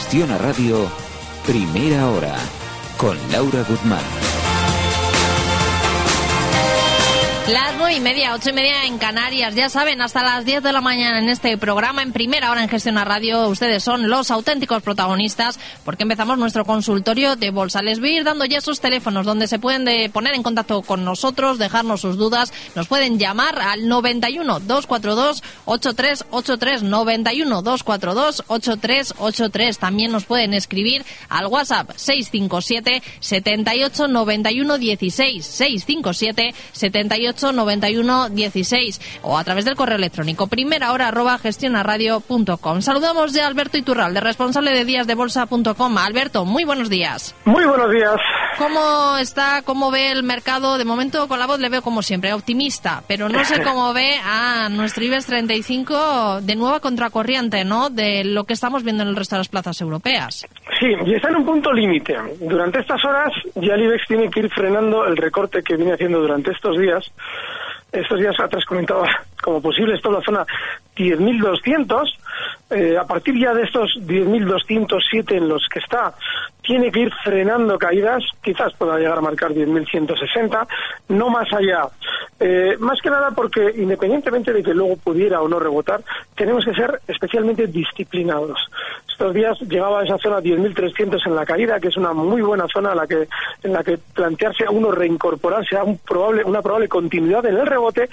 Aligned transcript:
En 0.00 0.04
Gestión 0.04 0.30
a 0.30 0.38
Radio, 0.38 0.88
Primera 1.46 2.08
Hora, 2.08 2.34
con 2.96 3.18
Laura 3.30 3.62
Guzmán. 3.68 4.19
Las 7.52 7.74
nueve 7.78 7.96
y 7.96 8.00
media, 8.00 8.32
ocho 8.32 8.50
y 8.50 8.52
media 8.52 8.84
en 8.84 8.98
Canarias. 8.98 9.56
Ya 9.56 9.68
saben, 9.68 10.00
hasta 10.00 10.22
las 10.22 10.44
10 10.44 10.62
de 10.62 10.72
la 10.72 10.80
mañana 10.80 11.18
en 11.18 11.28
este 11.28 11.58
programa, 11.58 12.00
en 12.00 12.12
primera 12.12 12.48
hora 12.48 12.62
en 12.62 12.68
Gestión 12.68 12.96
a 12.96 13.04
Radio, 13.04 13.48
ustedes 13.48 13.82
son 13.82 14.08
los 14.08 14.30
auténticos 14.30 14.84
protagonistas 14.84 15.58
porque 15.84 16.04
empezamos 16.04 16.38
nuestro 16.38 16.64
consultorio 16.64 17.34
de 17.34 17.50
bolsa. 17.50 17.82
Les 17.82 17.98
voy 17.98 18.10
a 18.10 18.16
ir 18.18 18.24
dando 18.24 18.44
ya 18.44 18.60
sus 18.60 18.78
teléfonos 18.78 19.26
donde 19.26 19.48
se 19.48 19.58
pueden 19.58 19.84
de 19.84 20.08
poner 20.10 20.34
en 20.34 20.44
contacto 20.44 20.82
con 20.82 21.04
nosotros, 21.04 21.58
dejarnos 21.58 22.02
sus 22.02 22.16
dudas. 22.16 22.52
Nos 22.76 22.86
pueden 22.86 23.18
llamar 23.18 23.58
al 23.58 23.88
91 23.88 24.60
242 24.60 25.42
8383 25.64 26.84
91 26.84 27.62
242 27.62 28.44
8383. 28.46 29.78
También 29.78 30.12
nos 30.12 30.24
pueden 30.24 30.54
escribir 30.54 31.04
al 31.28 31.48
WhatsApp 31.48 31.90
657 31.96 33.02
78 33.18 34.06
91 34.06 34.78
16 34.78 35.44
657 35.44 36.54
78 36.70 37.39
91 37.42 38.28
16 38.30 39.20
o 39.22 39.36
a 39.36 39.44
través 39.44 39.64
del 39.64 39.76
correo 39.76 39.96
electrónico 39.96 40.46
primera 40.46 40.92
hora 40.92 41.08
arroba 41.08 41.38
gestionaradio.com. 41.38 42.80
Saludamos 42.80 43.36
a 43.36 43.46
Alberto 43.46 43.78
Iturralde, 43.78 44.20
responsable 44.20 44.72
de 44.72 44.84
díasdebolsa.com. 44.84 45.98
Alberto, 45.98 46.44
muy 46.44 46.64
buenos 46.64 46.88
días. 46.88 47.34
Muy 47.44 47.64
buenos 47.64 47.90
días. 47.90 48.16
¿Cómo 48.58 49.16
está, 49.18 49.62
cómo 49.64 49.90
ve 49.90 50.12
el 50.12 50.22
mercado? 50.22 50.78
De 50.78 50.84
momento 50.84 51.28
con 51.28 51.38
la 51.38 51.46
voz 51.46 51.60
le 51.60 51.68
veo 51.68 51.82
como 51.82 52.02
siempre, 52.02 52.32
optimista, 52.32 53.02
pero 53.06 53.28
no 53.28 53.44
sé 53.44 53.62
cómo 53.62 53.92
ve 53.92 54.16
a 54.24 54.68
nuestro 54.68 55.04
IBEX 55.04 55.26
35 55.26 56.40
de 56.42 56.56
nueva 56.56 56.80
contracorriente, 56.80 57.64
¿no? 57.64 57.90
De 57.90 58.24
lo 58.24 58.44
que 58.44 58.52
estamos 58.52 58.82
viendo 58.82 59.02
en 59.02 59.10
el 59.10 59.16
resto 59.16 59.36
de 59.36 59.40
las 59.40 59.48
plazas 59.48 59.80
europeas. 59.80 60.46
Sí, 60.78 60.86
y 61.06 61.14
está 61.14 61.28
en 61.28 61.36
un 61.36 61.46
punto 61.46 61.72
límite. 61.72 62.16
Durante 62.40 62.80
estas 62.80 63.04
horas 63.04 63.32
ya 63.54 63.74
el 63.74 63.84
IBEX 63.84 64.06
tiene 64.06 64.30
que 64.30 64.40
ir 64.40 64.50
frenando 64.50 65.06
el 65.06 65.16
recorte 65.16 65.62
que 65.62 65.76
viene 65.76 65.94
haciendo 65.94 66.20
durante 66.20 66.52
estos 66.52 66.78
días. 66.78 67.04
Estos 67.92 68.20
días 68.20 68.38
atrás 68.38 68.64
comentaba 68.64 69.08
como 69.42 69.60
posible 69.60 69.96
esto 69.96 70.12
la 70.12 70.20
zona 70.20 70.46
10.200. 70.96 72.18
Eh, 72.70 72.96
a 72.96 73.04
partir 73.04 73.36
ya 73.38 73.52
de 73.52 73.64
estos 73.64 73.98
10.207 74.02 75.36
en 75.36 75.48
los 75.48 75.66
que 75.72 75.80
está, 75.80 76.14
tiene 76.62 76.92
que 76.92 77.00
ir 77.00 77.12
frenando 77.24 77.76
caídas, 77.78 78.22
quizás 78.42 78.72
pueda 78.74 78.96
llegar 78.96 79.18
a 79.18 79.22
marcar 79.22 79.50
10.160, 79.50 80.68
no 81.08 81.28
más 81.28 81.52
allá. 81.52 81.88
Eh, 82.38 82.76
más 82.78 83.00
que 83.00 83.10
nada 83.10 83.32
porque 83.32 83.72
independientemente 83.76 84.52
de 84.52 84.62
que 84.62 84.72
luego 84.72 84.96
pudiera 84.96 85.42
o 85.42 85.48
no 85.48 85.58
rebotar, 85.58 86.00
tenemos 86.36 86.64
que 86.64 86.72
ser 86.74 87.00
especialmente 87.08 87.66
disciplinados. 87.66 88.58
Estos 89.10 89.34
días 89.34 89.60
llegaba 89.62 90.00
a 90.00 90.04
esa 90.04 90.18
zona 90.18 90.38
10.300 90.38 91.26
en 91.26 91.34
la 91.34 91.44
caída, 91.44 91.80
que 91.80 91.88
es 91.88 91.96
una 91.96 92.12
muy 92.12 92.40
buena 92.40 92.66
zona 92.72 92.92
en 92.92 92.96
la 92.96 93.06
que, 93.06 93.28
en 93.64 93.72
la 93.72 93.82
que 93.82 93.98
plantearse 93.98 94.64
a 94.64 94.70
uno 94.70 94.92
reincorporarse 94.92 95.76
a 95.76 95.82
un 95.82 95.98
probable, 95.98 96.44
una 96.44 96.62
probable 96.62 96.88
continuidad 96.88 97.44
en 97.46 97.56
el 97.56 97.66
rebote, 97.66 98.08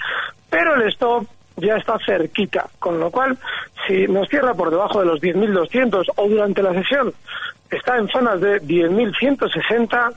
pero 0.50 0.74
el 0.74 0.88
stop 0.88 1.26
ya 1.60 1.76
está 1.76 1.98
cerquita, 2.04 2.66
con 2.78 2.98
lo 2.98 3.10
cual, 3.10 3.38
si 3.86 4.06
nos 4.06 4.28
cierra 4.28 4.54
por 4.54 4.70
debajo 4.70 5.00
de 5.00 5.06
los 5.06 5.20
10.200 5.20 6.04
o 6.16 6.28
durante 6.28 6.62
la 6.62 6.72
sesión 6.72 7.12
está 7.70 7.98
en 7.98 8.08
zonas 8.08 8.40
de 8.40 8.62
10.160, 8.62 10.14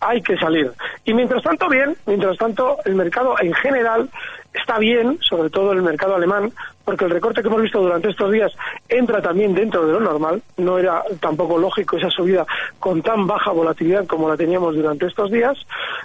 hay 0.00 0.22
que 0.22 0.36
salir. 0.36 0.72
Y 1.04 1.14
mientras 1.14 1.42
tanto, 1.42 1.68
bien, 1.68 1.96
mientras 2.06 2.36
tanto, 2.38 2.78
el 2.84 2.94
mercado 2.94 3.34
en 3.40 3.52
general 3.54 4.08
está 4.52 4.78
bien, 4.78 5.18
sobre 5.20 5.50
todo 5.50 5.72
el 5.72 5.82
mercado 5.82 6.16
alemán, 6.16 6.52
porque 6.84 7.04
el 7.04 7.10
recorte 7.10 7.42
que 7.42 7.48
hemos 7.48 7.62
visto 7.62 7.80
durante 7.80 8.10
estos 8.10 8.32
días 8.32 8.52
entra 8.88 9.22
también 9.22 9.54
dentro 9.54 9.86
de 9.86 9.92
lo 9.92 10.00
normal. 10.00 10.42
No 10.56 10.78
era 10.78 11.02
tampoco 11.20 11.58
lógico 11.58 11.96
esa 11.96 12.10
subida 12.10 12.44
con 12.78 13.02
tan 13.02 13.26
baja 13.26 13.52
volatilidad 13.52 14.06
como 14.06 14.28
la 14.28 14.36
teníamos 14.36 14.74
durante 14.74 15.06
estos 15.06 15.30
días. 15.30 15.56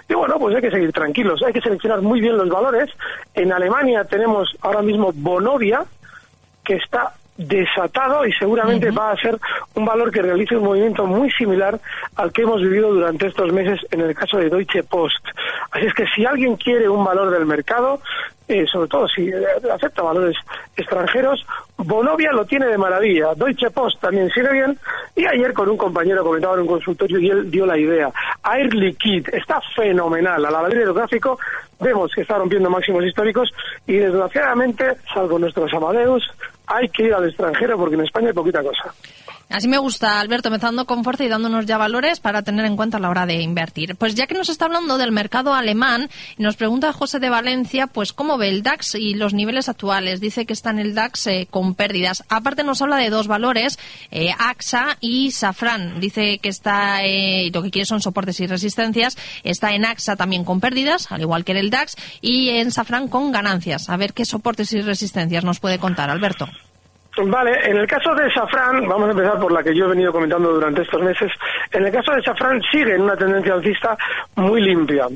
Y 0.08 0.14
bueno, 0.14 0.38
pues 0.38 0.54
hay 0.54 0.62
que 0.62 0.70
seguir 0.70 0.92
tranquilos, 0.92 1.42
hay 1.42 1.52
que 1.52 1.60
seleccionar 1.60 2.02
muy 2.02 2.20
bien 2.20 2.36
los 2.36 2.48
valores. 2.48 2.90
En 3.34 3.52
Alemania 3.52 4.04
tenemos 4.04 4.56
ahora 4.60 4.82
mismo 4.82 5.10
Bonovia, 5.12 5.84
que 6.64 6.74
está 6.74 7.14
desatado 7.36 8.26
y 8.26 8.32
seguramente 8.32 8.90
va 8.90 9.10
a 9.10 9.16
ser 9.16 9.38
un 9.74 9.84
valor 9.84 10.10
que 10.10 10.22
realice 10.22 10.56
un 10.56 10.64
movimiento 10.64 11.06
muy 11.06 11.30
similar 11.32 11.78
al 12.16 12.32
que 12.32 12.42
hemos 12.42 12.62
vivido 12.62 12.92
durante 12.92 13.26
estos 13.26 13.52
meses 13.52 13.80
en 13.90 14.00
el 14.00 14.14
caso 14.14 14.38
de 14.38 14.48
Deutsche 14.48 14.82
Post. 14.84 15.24
Así 15.70 15.86
es 15.86 15.94
que 15.94 16.06
si 16.14 16.24
alguien 16.24 16.56
quiere 16.56 16.88
un 16.88 17.04
valor 17.04 17.30
del 17.30 17.46
mercado, 17.46 18.00
eh, 18.48 18.64
sobre 18.70 18.88
todo 18.88 19.08
si 19.08 19.28
eh, 19.28 19.44
acepta 19.72 20.02
valores 20.02 20.36
extranjeros, 20.76 21.44
Bonovia 21.76 22.30
lo 22.32 22.44
tiene 22.44 22.66
de 22.66 22.78
maravilla, 22.78 23.34
Deutsche 23.34 23.70
Post 23.70 24.00
también 24.00 24.30
sirve 24.30 24.52
bien, 24.52 24.78
y 25.14 25.26
ayer 25.26 25.52
con 25.52 25.68
un 25.68 25.76
compañero 25.76 26.24
comentaba 26.24 26.54
en 26.54 26.60
un 26.60 26.68
consultorio 26.68 27.18
y 27.18 27.28
él 27.28 27.50
dio 27.50 27.66
la 27.66 27.76
idea, 27.76 28.10
Air 28.44 28.72
Liquide 28.72 29.36
está 29.36 29.60
fenomenal, 29.74 30.44
a 30.44 30.50
la 30.50 30.68
del 30.68 30.92
gráfico 30.92 31.38
vemos 31.80 32.10
que 32.14 32.22
está 32.22 32.38
rompiendo 32.38 32.70
máximos 32.70 33.04
históricos 33.04 33.52
y 33.86 33.94
desgraciadamente, 33.94 34.96
salvo 35.12 35.38
nuestros 35.38 35.72
Amadeus, 35.74 36.24
hay 36.66 36.88
que 36.88 37.04
ir 37.04 37.14
al 37.14 37.28
extranjero 37.28 37.76
porque 37.76 37.94
en 37.94 38.02
España 38.02 38.28
hay 38.28 38.34
poquita 38.34 38.62
cosa. 38.62 38.94
Así 39.48 39.68
me 39.68 39.78
gusta, 39.78 40.18
Alberto, 40.18 40.48
empezando 40.48 40.86
con 40.86 41.04
fuerza 41.04 41.24
y 41.24 41.28
dándonos 41.28 41.66
ya 41.66 41.78
valores 41.78 42.18
para 42.18 42.42
tener 42.42 42.66
en 42.66 42.74
cuenta 42.74 42.96
a 42.96 43.00
la 43.00 43.08
hora 43.08 43.26
de 43.26 43.42
invertir. 43.42 43.94
Pues 43.94 44.16
ya 44.16 44.26
que 44.26 44.34
nos 44.34 44.48
está 44.48 44.64
hablando 44.64 44.98
del 44.98 45.12
mercado 45.12 45.54
alemán, 45.54 46.10
nos 46.36 46.56
pregunta 46.56 46.92
José 46.92 47.20
de 47.20 47.30
Valencia, 47.30 47.86
pues 47.86 48.12
cómo 48.12 48.38
ve 48.38 48.48
el 48.48 48.64
DAX 48.64 48.96
y 48.96 49.14
los 49.14 49.34
niveles 49.34 49.68
actuales. 49.68 50.20
Dice 50.20 50.46
que 50.46 50.52
está 50.52 50.70
en 50.70 50.80
el 50.80 50.94
DAX 50.96 51.28
eh, 51.28 51.46
con 51.48 51.76
pérdidas. 51.76 52.24
Aparte 52.28 52.64
nos 52.64 52.82
habla 52.82 52.96
de 52.96 53.08
dos 53.08 53.28
valores, 53.28 53.78
eh, 54.10 54.32
AXA 54.36 54.98
y 55.00 55.30
Safran. 55.30 56.00
Dice 56.00 56.38
que 56.38 56.48
está, 56.48 57.04
eh, 57.04 57.48
lo 57.54 57.62
que 57.62 57.70
quiere 57.70 57.86
son 57.86 58.02
soportes 58.02 58.40
y 58.40 58.48
resistencias. 58.48 59.16
Está 59.44 59.74
en 59.74 59.84
AXA 59.84 60.16
también 60.16 60.44
con 60.44 60.60
pérdidas, 60.60 61.12
al 61.12 61.20
igual 61.20 61.44
que 61.44 61.52
en 61.52 61.58
el 61.58 61.70
DAX, 61.70 61.94
y 62.20 62.50
en 62.50 62.72
Safran 62.72 63.06
con 63.06 63.30
ganancias. 63.30 63.90
A 63.90 63.96
ver 63.96 64.12
qué 64.12 64.24
soportes 64.24 64.72
y 64.72 64.80
resistencias 64.80 65.44
nos 65.44 65.60
puede 65.60 65.78
contar, 65.78 66.10
Alberto. 66.10 66.48
Vale, 67.24 67.58
en 67.64 67.78
el 67.78 67.86
caso 67.86 68.14
de 68.14 68.30
Safran, 68.30 68.86
vamos 68.86 69.08
a 69.08 69.12
empezar 69.12 69.38
por 69.38 69.50
la 69.50 69.62
que 69.62 69.74
yo 69.74 69.86
he 69.86 69.88
venido 69.88 70.12
comentando 70.12 70.52
durante 70.52 70.82
estos 70.82 71.02
meses, 71.02 71.32
en 71.72 71.86
el 71.86 71.90
caso 71.90 72.12
de 72.12 72.22
Safran 72.22 72.60
sigue 72.70 72.94
en 72.94 73.02
una 73.02 73.16
tendencia 73.16 73.54
alcista 73.54 73.96
muy 74.34 74.60
limpia. 74.60 75.06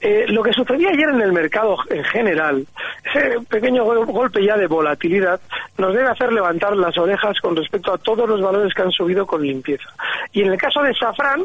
Eh, 0.00 0.24
lo 0.28 0.42
que 0.42 0.52
sucedía 0.52 0.88
ayer 0.88 1.10
en 1.10 1.20
el 1.20 1.32
mercado 1.32 1.76
en 1.90 2.02
general, 2.04 2.66
ese 3.04 3.38
pequeño 3.50 3.84
golpe 3.84 4.42
ya 4.42 4.56
de 4.56 4.66
volatilidad, 4.66 5.40
nos 5.76 5.94
debe 5.94 6.08
hacer 6.08 6.32
levantar 6.32 6.74
las 6.74 6.96
orejas 6.96 7.38
con 7.40 7.54
respecto 7.54 7.92
a 7.92 7.98
todos 7.98 8.26
los 8.26 8.40
valores 8.40 8.72
que 8.72 8.82
han 8.82 8.90
subido 8.90 9.26
con 9.26 9.42
limpieza. 9.42 9.90
Y 10.32 10.42
en 10.42 10.52
el 10.52 10.58
caso 10.58 10.80
de 10.82 10.94
Safran 10.94 11.42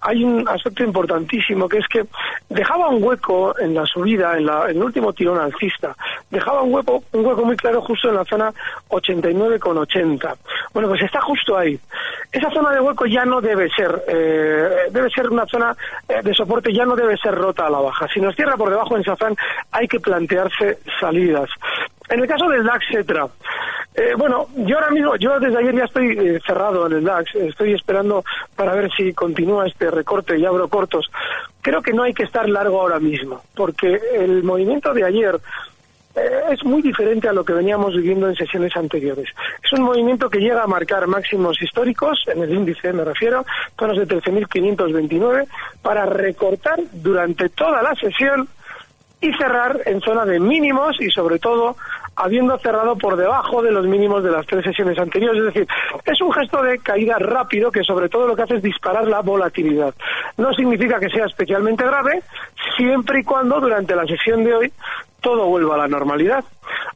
hay 0.00 0.22
un 0.22 0.48
aspecto 0.48 0.84
importantísimo 0.84 1.68
que 1.68 1.78
es 1.78 1.88
que 1.88 2.04
dejaba 2.48 2.88
un 2.90 3.02
hueco 3.02 3.58
en 3.58 3.74
la 3.74 3.84
subida, 3.86 4.36
en, 4.36 4.46
la, 4.46 4.70
en 4.70 4.76
el 4.76 4.82
último 4.84 5.12
tirón 5.12 5.38
alcista, 5.38 5.96
dejaba 6.30 6.62
un 6.62 6.74
hueco, 6.74 7.02
un 7.12 7.26
hueco 7.26 7.44
muy 7.44 7.56
claro 7.56 7.82
justo 7.82 8.08
en 8.08 8.14
la 8.14 8.24
zona 8.24 8.52
89 8.88 9.47
con 9.56 9.78
80. 9.78 10.36
Bueno, 10.74 10.88
pues 10.88 11.02
está 11.02 11.20
justo 11.20 11.56
ahí. 11.56 11.78
Esa 12.32 12.50
zona 12.50 12.72
de 12.72 12.80
hueco 12.80 13.06
ya 13.06 13.24
no 13.24 13.40
debe 13.40 13.68
ser, 13.70 14.02
eh, 14.08 14.88
debe 14.90 15.08
ser 15.10 15.28
una 15.28 15.46
zona 15.46 15.76
eh, 16.08 16.20
de 16.22 16.34
soporte, 16.34 16.74
ya 16.74 16.84
no 16.84 16.96
debe 16.96 17.16
ser 17.16 17.34
rota 17.34 17.66
a 17.66 17.70
la 17.70 17.78
baja. 17.78 18.08
Si 18.12 18.20
nos 18.20 18.34
cierra 18.34 18.56
por 18.56 18.70
debajo 18.70 18.96
en 18.96 19.04
Safran, 19.04 19.36
hay 19.70 19.86
que 19.86 20.00
plantearse 20.00 20.80
salidas. 21.00 21.48
En 22.08 22.20
el 22.20 22.26
caso 22.26 22.48
del 22.48 22.64
DAX 22.64 22.84
Cetra, 22.90 23.28
eh, 23.94 24.14
bueno, 24.16 24.46
yo 24.54 24.76
ahora 24.76 24.90
mismo, 24.90 25.16
yo 25.16 25.38
desde 25.40 25.58
ayer 25.58 25.74
ya 25.74 25.84
estoy 25.84 26.12
eh, 26.12 26.40
cerrado 26.46 26.86
en 26.86 26.92
el 26.94 27.04
DAX, 27.04 27.34
estoy 27.34 27.74
esperando 27.74 28.24
para 28.56 28.74
ver 28.74 28.90
si 28.96 29.12
continúa 29.12 29.66
este 29.66 29.90
recorte 29.90 30.38
y 30.38 30.46
abro 30.46 30.68
cortos. 30.68 31.10
Creo 31.60 31.82
que 31.82 31.92
no 31.92 32.04
hay 32.04 32.14
que 32.14 32.22
estar 32.22 32.48
largo 32.48 32.80
ahora 32.80 32.98
mismo, 32.98 33.42
porque 33.54 34.00
el 34.14 34.42
movimiento 34.42 34.94
de 34.94 35.04
ayer 35.04 35.38
es 36.50 36.64
muy 36.64 36.82
diferente 36.82 37.28
a 37.28 37.32
lo 37.32 37.44
que 37.44 37.52
veníamos 37.52 37.94
viviendo 37.94 38.28
en 38.28 38.34
sesiones 38.34 38.76
anteriores. 38.76 39.28
Es 39.62 39.72
un 39.78 39.84
movimiento 39.84 40.28
que 40.28 40.38
llega 40.38 40.62
a 40.62 40.66
marcar 40.66 41.06
máximos 41.06 41.60
históricos, 41.62 42.24
en 42.26 42.42
el 42.42 42.52
índice 42.52 42.92
me 42.92 43.04
refiero, 43.04 43.44
zonas 43.78 43.98
de 43.98 44.08
13.529, 44.08 45.46
para 45.82 46.06
recortar 46.06 46.78
durante 46.92 47.48
toda 47.50 47.82
la 47.82 47.94
sesión 47.94 48.48
y 49.20 49.32
cerrar 49.32 49.80
en 49.86 50.00
zona 50.00 50.24
de 50.24 50.38
mínimos 50.38 51.00
y 51.00 51.10
sobre 51.10 51.38
todo 51.38 51.76
habiendo 52.14 52.58
cerrado 52.58 52.96
por 52.96 53.16
debajo 53.16 53.62
de 53.62 53.70
los 53.70 53.86
mínimos 53.86 54.24
de 54.24 54.30
las 54.30 54.46
tres 54.46 54.64
sesiones 54.64 54.98
anteriores. 54.98 55.40
Es 55.40 55.54
decir, 55.54 55.68
es 56.04 56.20
un 56.20 56.32
gesto 56.32 56.62
de 56.62 56.78
caída 56.78 57.16
rápido 57.18 57.70
que 57.70 57.84
sobre 57.84 58.08
todo 58.08 58.26
lo 58.26 58.34
que 58.34 58.42
hace 58.42 58.56
es 58.56 58.62
disparar 58.62 59.06
la 59.06 59.20
volatilidad. 59.20 59.94
No 60.36 60.52
significa 60.52 60.98
que 60.98 61.10
sea 61.10 61.26
especialmente 61.26 61.84
grave, 61.84 62.22
siempre 62.76 63.20
y 63.20 63.24
cuando 63.24 63.60
durante 63.60 63.94
la 63.94 64.04
sesión 64.04 64.42
de 64.42 64.54
hoy 64.54 64.72
todo 65.20 65.46
vuelva 65.46 65.74
a 65.74 65.78
la 65.78 65.88
normalidad. 65.88 66.44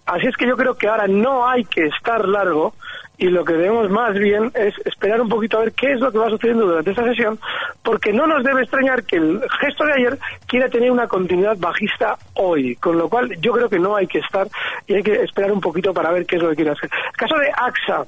Así 0.07 0.27
es 0.27 0.37
que 0.37 0.47
yo 0.47 0.57
creo 0.57 0.77
que 0.77 0.89
ahora 0.89 1.07
no 1.07 1.47
hay 1.49 1.65
que 1.65 1.87
estar 1.87 2.27
largo 2.27 2.75
y 3.19 3.27
lo 3.29 3.45
que 3.45 3.53
debemos 3.53 3.89
más 3.89 4.15
bien 4.15 4.51
es 4.55 4.75
esperar 4.85 5.21
un 5.21 5.29
poquito 5.29 5.57
a 5.57 5.61
ver 5.61 5.73
qué 5.73 5.93
es 5.93 6.01
lo 6.01 6.11
que 6.11 6.19
va 6.19 6.29
sucediendo 6.29 6.67
durante 6.67 6.91
esta 6.91 7.05
sesión, 7.05 7.39
porque 7.85 8.13
no 8.13 8.27
nos 8.27 8.43
debe 8.43 8.63
extrañar 8.63 9.05
que 9.05 9.17
el 9.17 9.41
gesto 9.61 9.85
de 9.85 9.93
ayer 9.93 10.19
quiera 10.47 10.69
tener 10.69 10.91
una 10.91 11.07
continuidad 11.07 11.57
bajista 11.57 12.17
hoy, 12.35 12.75
con 12.77 12.99
lo 12.99 13.09
cual 13.09 13.31
yo 13.41 13.53
creo 13.53 13.69
que 13.69 13.79
no 13.79 13.95
hay 13.95 14.09
que 14.09 14.19
estar 14.19 14.49
y 14.89 14.95
hay 14.95 15.03
que 15.05 15.23
esperar 15.23 15.53
un 15.53 15.61
poquito 15.61 15.95
para 15.95 16.11
ver 16.11 16.27
qué 16.27 16.37
es 16.37 16.43
lo 16.43 16.49
que 16.51 16.57
quiere 16.57 16.73
hacer. 16.73 16.91
El 17.13 17.17
caso 17.17 17.37
de 17.37 17.53
AXA, 17.55 18.07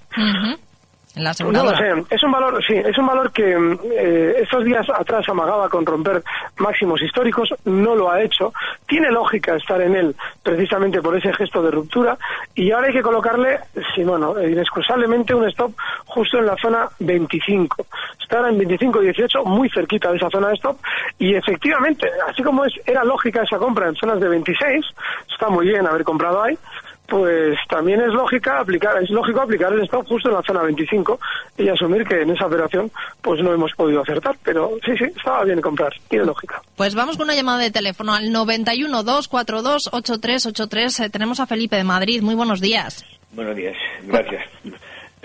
la 1.17 1.33
no 1.39 1.65
lo 1.65 1.77
sé, 1.77 1.93
es 2.11 2.23
un 2.25 2.33
valor, 2.33 2.65
sí, 2.65 2.75
es 2.75 2.99
un 2.99 3.07
valor 3.07 3.31
que 3.31 3.53
eh, 3.53 4.35
estos 4.41 4.65
días 4.65 4.85
atrás 4.91 5.25
amagaba 5.29 5.69
con 5.69 5.87
romper 5.87 6.23
máximos 6.59 7.01
históricos, 7.03 7.55
no 7.65 7.95
lo 7.95 8.11
ha 8.11 8.21
hecho, 8.21 8.53
tiene 8.87 9.11
lógica 9.13 9.55
estar 9.55 9.81
en 9.81 9.95
él 9.95 10.17
precisamente 10.43 11.01
por 11.01 11.17
ese 11.17 11.33
gesto 11.33 11.63
de 11.63 11.71
ruptura 11.71 12.19
y 12.57 12.73
ahora 12.73 12.89
hay 12.89 12.95
que 12.95 13.03
colocarle, 13.03 13.61
sí, 13.95 14.03
bueno, 14.03 14.35
inexcusablemente 14.43 15.35
un 15.35 15.49
stop 15.49 15.73
justo 16.07 16.39
en 16.39 16.47
la 16.47 16.57
zona 16.57 16.89
25. 16.99 17.87
Está 18.21 18.49
en 18.49 18.59
25-18, 18.59 19.45
muy 19.45 19.71
cerquita 19.71 20.11
de 20.11 20.17
esa 20.17 20.31
zona 20.31 20.49
de 20.49 20.55
stop 20.55 20.79
y 21.19 21.35
efectivamente, 21.37 22.09
así 22.29 22.43
como 22.43 22.65
es, 22.65 22.73
era 22.87 23.05
lógica 23.05 23.43
esa 23.43 23.59
compra 23.59 23.87
en 23.87 23.95
zonas 23.95 24.19
de 24.19 24.29
26, 24.29 24.85
está 25.31 25.49
muy 25.49 25.67
bien 25.67 25.87
haber 25.87 26.03
comprado 26.03 26.43
ahí, 26.43 26.59
pues 27.07 27.59
también 27.69 28.01
es 28.01 28.13
lógica 28.13 28.61
aplicar 28.61 29.03
es 29.03 29.11
lógico 29.11 29.41
aplicar 29.41 29.73
el 29.73 29.83
stop 29.83 30.07
justo 30.07 30.29
en 30.29 30.35
la 30.37 30.43
zona 30.43 30.63
25 30.63 31.19
y 31.59 31.69
asumir 31.69 32.05
que 32.05 32.23
en 32.23 32.31
esa 32.31 32.47
operación 32.47 32.91
pues 33.21 33.43
no 33.43 33.53
hemos 33.53 33.73
podido 33.73 34.01
acertar 34.01 34.37
pero 34.43 34.73
sí 34.85 34.97
sí 34.97 35.05
estaba 35.17 35.45
bien 35.45 35.61
comprar 35.61 35.93
tiene 36.09 36.25
lógica. 36.25 36.63
Pues 36.77 36.95
vamos 36.95 37.17
con 37.17 37.25
una 37.25 37.35
llamada 37.35 37.59
de 37.59 37.71
teléfono 37.71 38.15
al 38.15 38.33
91 38.33 39.03
242 39.03 39.89
8383 39.93 41.01
eh, 41.01 41.11
tenemos 41.11 41.41
a 41.41 41.47
Felipe 41.47 41.77
de 41.77 41.85
Madrid 41.85 42.23
muy 42.23 42.35
buenos 42.35 42.61
días. 42.61 43.05
Buenos 43.33 43.57
días 43.57 43.77
gracias 44.05 44.45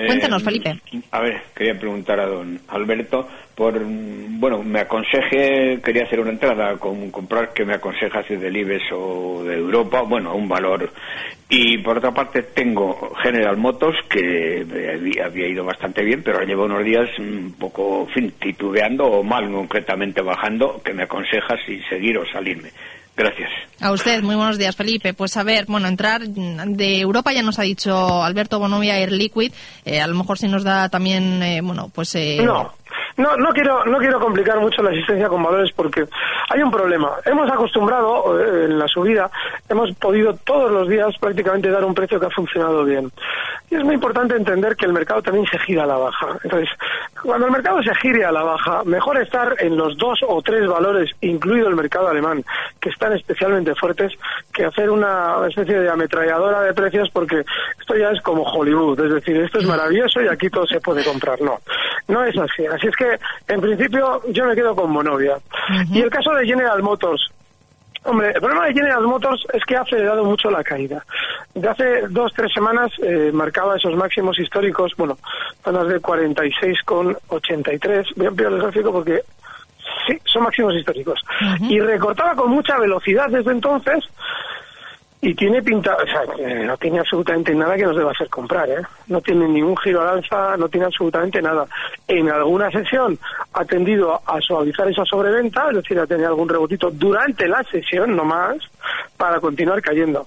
Cuéntanos, 0.05 0.41
eh, 0.41 0.45
Felipe. 0.45 0.79
A 1.11 1.19
ver, 1.19 1.41
quería 1.53 1.77
preguntar 1.77 2.19
a 2.19 2.25
don 2.25 2.59
Alberto 2.69 3.27
por, 3.53 3.77
bueno, 3.83 4.63
me 4.63 4.79
aconseje, 4.79 5.81
quería 5.83 6.03
hacer 6.05 6.21
una 6.21 6.29
entrada 6.29 6.77
con 6.77 7.11
comprar 7.11 7.51
que 7.51 7.65
me 7.65 7.73
aconseja 7.73 8.23
si 8.23 8.37
del 8.37 8.55
IBEX 8.55 8.83
o 8.93 9.43
de 9.43 9.57
Europa, 9.57 10.01
bueno, 10.03 10.33
un 10.33 10.47
valor. 10.47 10.89
Y 11.49 11.79
por 11.79 11.97
otra 11.97 12.11
parte 12.11 12.43
tengo 12.43 13.13
General 13.21 13.57
Motors 13.57 13.97
que 14.09 14.65
había, 15.25 15.47
ido 15.47 15.65
bastante 15.65 16.03
bien, 16.03 16.23
pero 16.23 16.41
llevo 16.43 16.63
unos 16.63 16.85
días 16.85 17.09
un 17.19 17.55
poco, 17.59 18.07
fin, 18.13 18.31
titubeando 18.39 19.05
o 19.05 19.23
mal 19.23 19.51
concretamente 19.51 20.21
bajando, 20.21 20.81
que 20.81 20.93
me 20.93 21.03
aconseja 21.03 21.57
si 21.65 21.81
seguir 21.89 22.17
o 22.17 22.25
salirme. 22.31 22.69
Gracias. 23.19 23.49
A 23.81 23.91
usted, 23.91 24.23
muy 24.23 24.35
buenos 24.35 24.57
días, 24.57 24.73
Felipe. 24.77 25.13
Pues 25.13 25.35
a 25.35 25.43
ver, 25.43 25.65
bueno, 25.67 25.89
entrar 25.89 26.21
de 26.21 27.01
Europa 27.01 27.33
ya 27.33 27.43
nos 27.43 27.59
ha 27.59 27.63
dicho 27.63 28.23
Alberto 28.23 28.59
Bonovia 28.59 28.97
Air 28.97 29.11
Liquid. 29.11 29.51
Eh, 29.83 29.99
a 29.99 30.07
lo 30.07 30.15
mejor 30.15 30.37
si 30.37 30.47
nos 30.47 30.63
da 30.63 30.87
también, 30.87 31.43
eh, 31.43 31.59
bueno, 31.61 31.91
pues. 31.93 32.15
Eh... 32.15 32.39
No. 32.41 32.73
No, 33.19 33.35
no 33.35 33.49
quiero, 33.49 33.83
no 33.83 33.97
quiero 33.97 34.17
complicar 34.17 34.61
mucho 34.61 34.81
la 34.81 34.91
existencia 34.91 35.27
con 35.27 35.43
valores 35.43 35.73
porque 35.75 36.07
hay 36.49 36.61
un 36.61 36.71
problema. 36.71 37.17
Hemos 37.25 37.51
acostumbrado 37.51 38.39
eh, 38.39 38.63
en 38.63 38.79
la 38.79 38.87
subida, 38.87 39.29
hemos 39.67 39.93
podido 39.95 40.33
todos 40.35 40.71
los 40.71 40.87
días 40.87 41.13
prácticamente 41.19 41.69
dar 41.69 41.83
un 41.83 41.93
precio 41.93 42.17
que 42.17 42.27
ha 42.27 42.29
funcionado 42.29 42.85
bien. 42.85 43.11
Y 43.69 43.75
es 43.75 43.83
muy 43.83 43.95
importante 43.95 44.37
entender 44.37 44.77
que 44.77 44.85
el 44.85 44.93
mercado 44.93 45.21
también 45.21 45.45
se 45.47 45.59
gira 45.59 45.83
a 45.83 45.87
la 45.87 45.97
baja. 45.97 46.27
Entonces, 46.45 46.69
cuando 47.21 47.47
el 47.47 47.51
mercado 47.51 47.83
se 47.83 47.93
gire 47.95 48.23
a 48.23 48.31
la 48.31 48.41
baja, 48.41 48.83
mejor 48.85 49.21
estar 49.21 49.53
en 49.59 49.75
los 49.75 49.97
dos 49.97 50.19
o 50.25 50.41
tres 50.41 50.65
valores, 50.65 51.11
incluido 51.19 51.67
el 51.67 51.75
mercado 51.75 52.07
alemán, 52.07 52.45
que 52.79 52.87
están 52.87 53.11
especialmente 53.11 53.75
fuertes, 53.75 54.13
que 54.53 54.63
hacer 54.63 54.89
una 54.89 55.45
especie 55.45 55.77
de 55.77 55.89
ametralladora 55.89 56.61
de 56.61 56.73
precios 56.73 57.09
porque 57.11 57.43
esto 57.77 57.97
ya 57.97 58.11
es 58.11 58.21
como 58.21 58.43
Hollywood. 58.43 59.01
Es 59.01 59.13
decir, 59.13 59.35
esto 59.41 59.59
es 59.59 59.65
maravilloso 59.65 60.21
y 60.21 60.29
aquí 60.29 60.49
todo 60.49 60.65
se 60.65 60.79
puede 60.79 61.03
comprar. 61.03 61.41
No, 61.41 61.59
no 62.07 62.23
es 62.23 62.37
así. 62.37 62.65
Así 62.65 62.87
es 62.87 62.95
que 62.95 63.08
en 63.47 63.61
principio, 63.61 64.21
yo 64.29 64.45
me 64.45 64.55
quedo 64.55 64.75
con 64.75 64.91
Monovia. 64.91 65.37
Y 65.91 66.01
el 66.01 66.09
caso 66.09 66.33
de 66.33 66.45
General 66.45 66.81
Motors, 66.81 67.31
Hombre, 68.03 68.29
el 68.29 68.39
problema 68.39 68.65
de 68.65 68.73
General 68.73 69.03
Motors 69.03 69.45
es 69.53 69.63
que 69.65 69.75
ha 69.75 69.81
acelerado 69.81 70.23
mucho 70.23 70.49
la 70.49 70.63
caída. 70.63 71.03
De 71.53 71.67
hace 71.67 72.07
dos, 72.09 72.31
tres 72.33 72.49
semanas 72.53 72.89
eh, 73.03 73.29
marcaba 73.33 73.75
esos 73.75 73.93
máximos 73.95 74.39
históricos, 74.39 74.93
bueno, 74.97 75.17
zonas 75.63 75.89
de 75.89 76.01
46,83. 76.01 78.15
Voy 78.15 78.25
a 78.25 78.29
ampliar 78.29 78.53
el 78.53 78.61
gráfico 78.61 78.93
porque 78.93 79.21
sí, 80.07 80.17
son 80.25 80.43
máximos 80.43 80.75
históricos. 80.75 81.19
Y 81.61 81.81
recortaba 81.81 82.35
con 82.35 82.51
mucha 82.51 82.77
velocidad 82.77 83.27
desde 83.29 83.51
entonces 83.51 84.05
y 85.21 85.35
tiene 85.35 85.61
pinta, 85.61 85.97
o 85.97 86.05
sea, 86.05 86.23
no 86.63 86.77
tiene 86.77 86.99
absolutamente 86.99 87.53
nada 87.53 87.75
que 87.75 87.83
nos 87.83 87.97
deba 87.97 88.11
hacer 88.11 88.29
comprar, 88.29 88.69
¿eh? 88.69 88.81
No 89.07 89.19
tiene 89.19 89.49
ningún 89.49 89.75
giro 89.77 90.01
al 90.01 90.19
alza, 90.19 90.55
no 90.55 90.69
tiene 90.69 90.85
absolutamente 90.85 91.41
nada. 91.41 91.67
En 92.07 92.29
alguna 92.29 92.71
sesión 92.71 93.19
ha 93.53 93.65
tendido 93.65 94.21
a 94.25 94.39
suavizar 94.39 94.89
esa 94.89 95.03
sobreventa, 95.03 95.67
es 95.69 95.75
decir, 95.75 95.99
a 95.99 96.07
tener 96.07 96.27
algún 96.27 96.47
rebotito 96.47 96.89
durante 96.91 97.49
la 97.49 97.61
sesión, 97.63 98.15
no 98.15 98.23
más, 98.23 98.57
para 99.17 99.41
continuar 99.41 99.81
cayendo. 99.81 100.25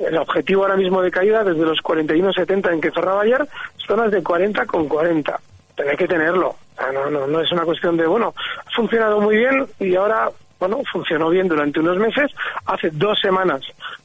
El 0.00 0.18
objetivo 0.18 0.62
ahora 0.62 0.76
mismo 0.76 1.00
de 1.02 1.10
caída, 1.12 1.44
desde 1.44 1.64
los 1.64 1.78
41.70 1.78 2.72
en 2.72 2.80
que 2.80 2.90
cerraba 2.90 3.22
ayer, 3.22 3.46
zonas 3.86 4.10
de 4.10 4.24
40 4.24 4.66
con 4.66 4.88
40. 4.88 5.38
Pero 5.76 5.90
hay 5.90 5.96
que 5.96 6.08
tenerlo. 6.08 6.56
no, 6.92 7.10
no, 7.10 7.26
no 7.28 7.40
es 7.40 7.52
una 7.52 7.62
cuestión 7.62 7.96
de, 7.96 8.06
bueno, 8.06 8.34
ha 8.36 8.70
funcionado 8.74 9.20
muy 9.20 9.36
bien 9.36 9.66
y 9.78 9.94
ahora 9.94 10.30
bueno, 10.58 10.82
funcionó 10.90 11.28
bien 11.30 11.48
durante 11.48 11.80
unos 11.80 11.98
meses. 11.98 12.32
Hace 12.66 12.90
dos 12.90 13.18
semanas 13.20 13.60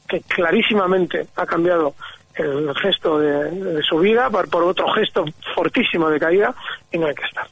que 0.08 0.20
clarísimamente 0.20 1.26
ha 1.36 1.46
cambiado 1.46 1.94
el 2.34 2.74
gesto 2.76 3.18
de, 3.18 3.82
subida 3.82 4.30
por, 4.30 4.48
por 4.48 4.64
otro 4.64 4.88
gesto 4.92 5.24
fortísimo 5.54 6.08
de 6.08 6.18
caída 6.18 6.54
y 6.90 6.98
no 6.98 7.06
hay 7.06 7.14
que 7.14 7.24
estar. 7.24 7.46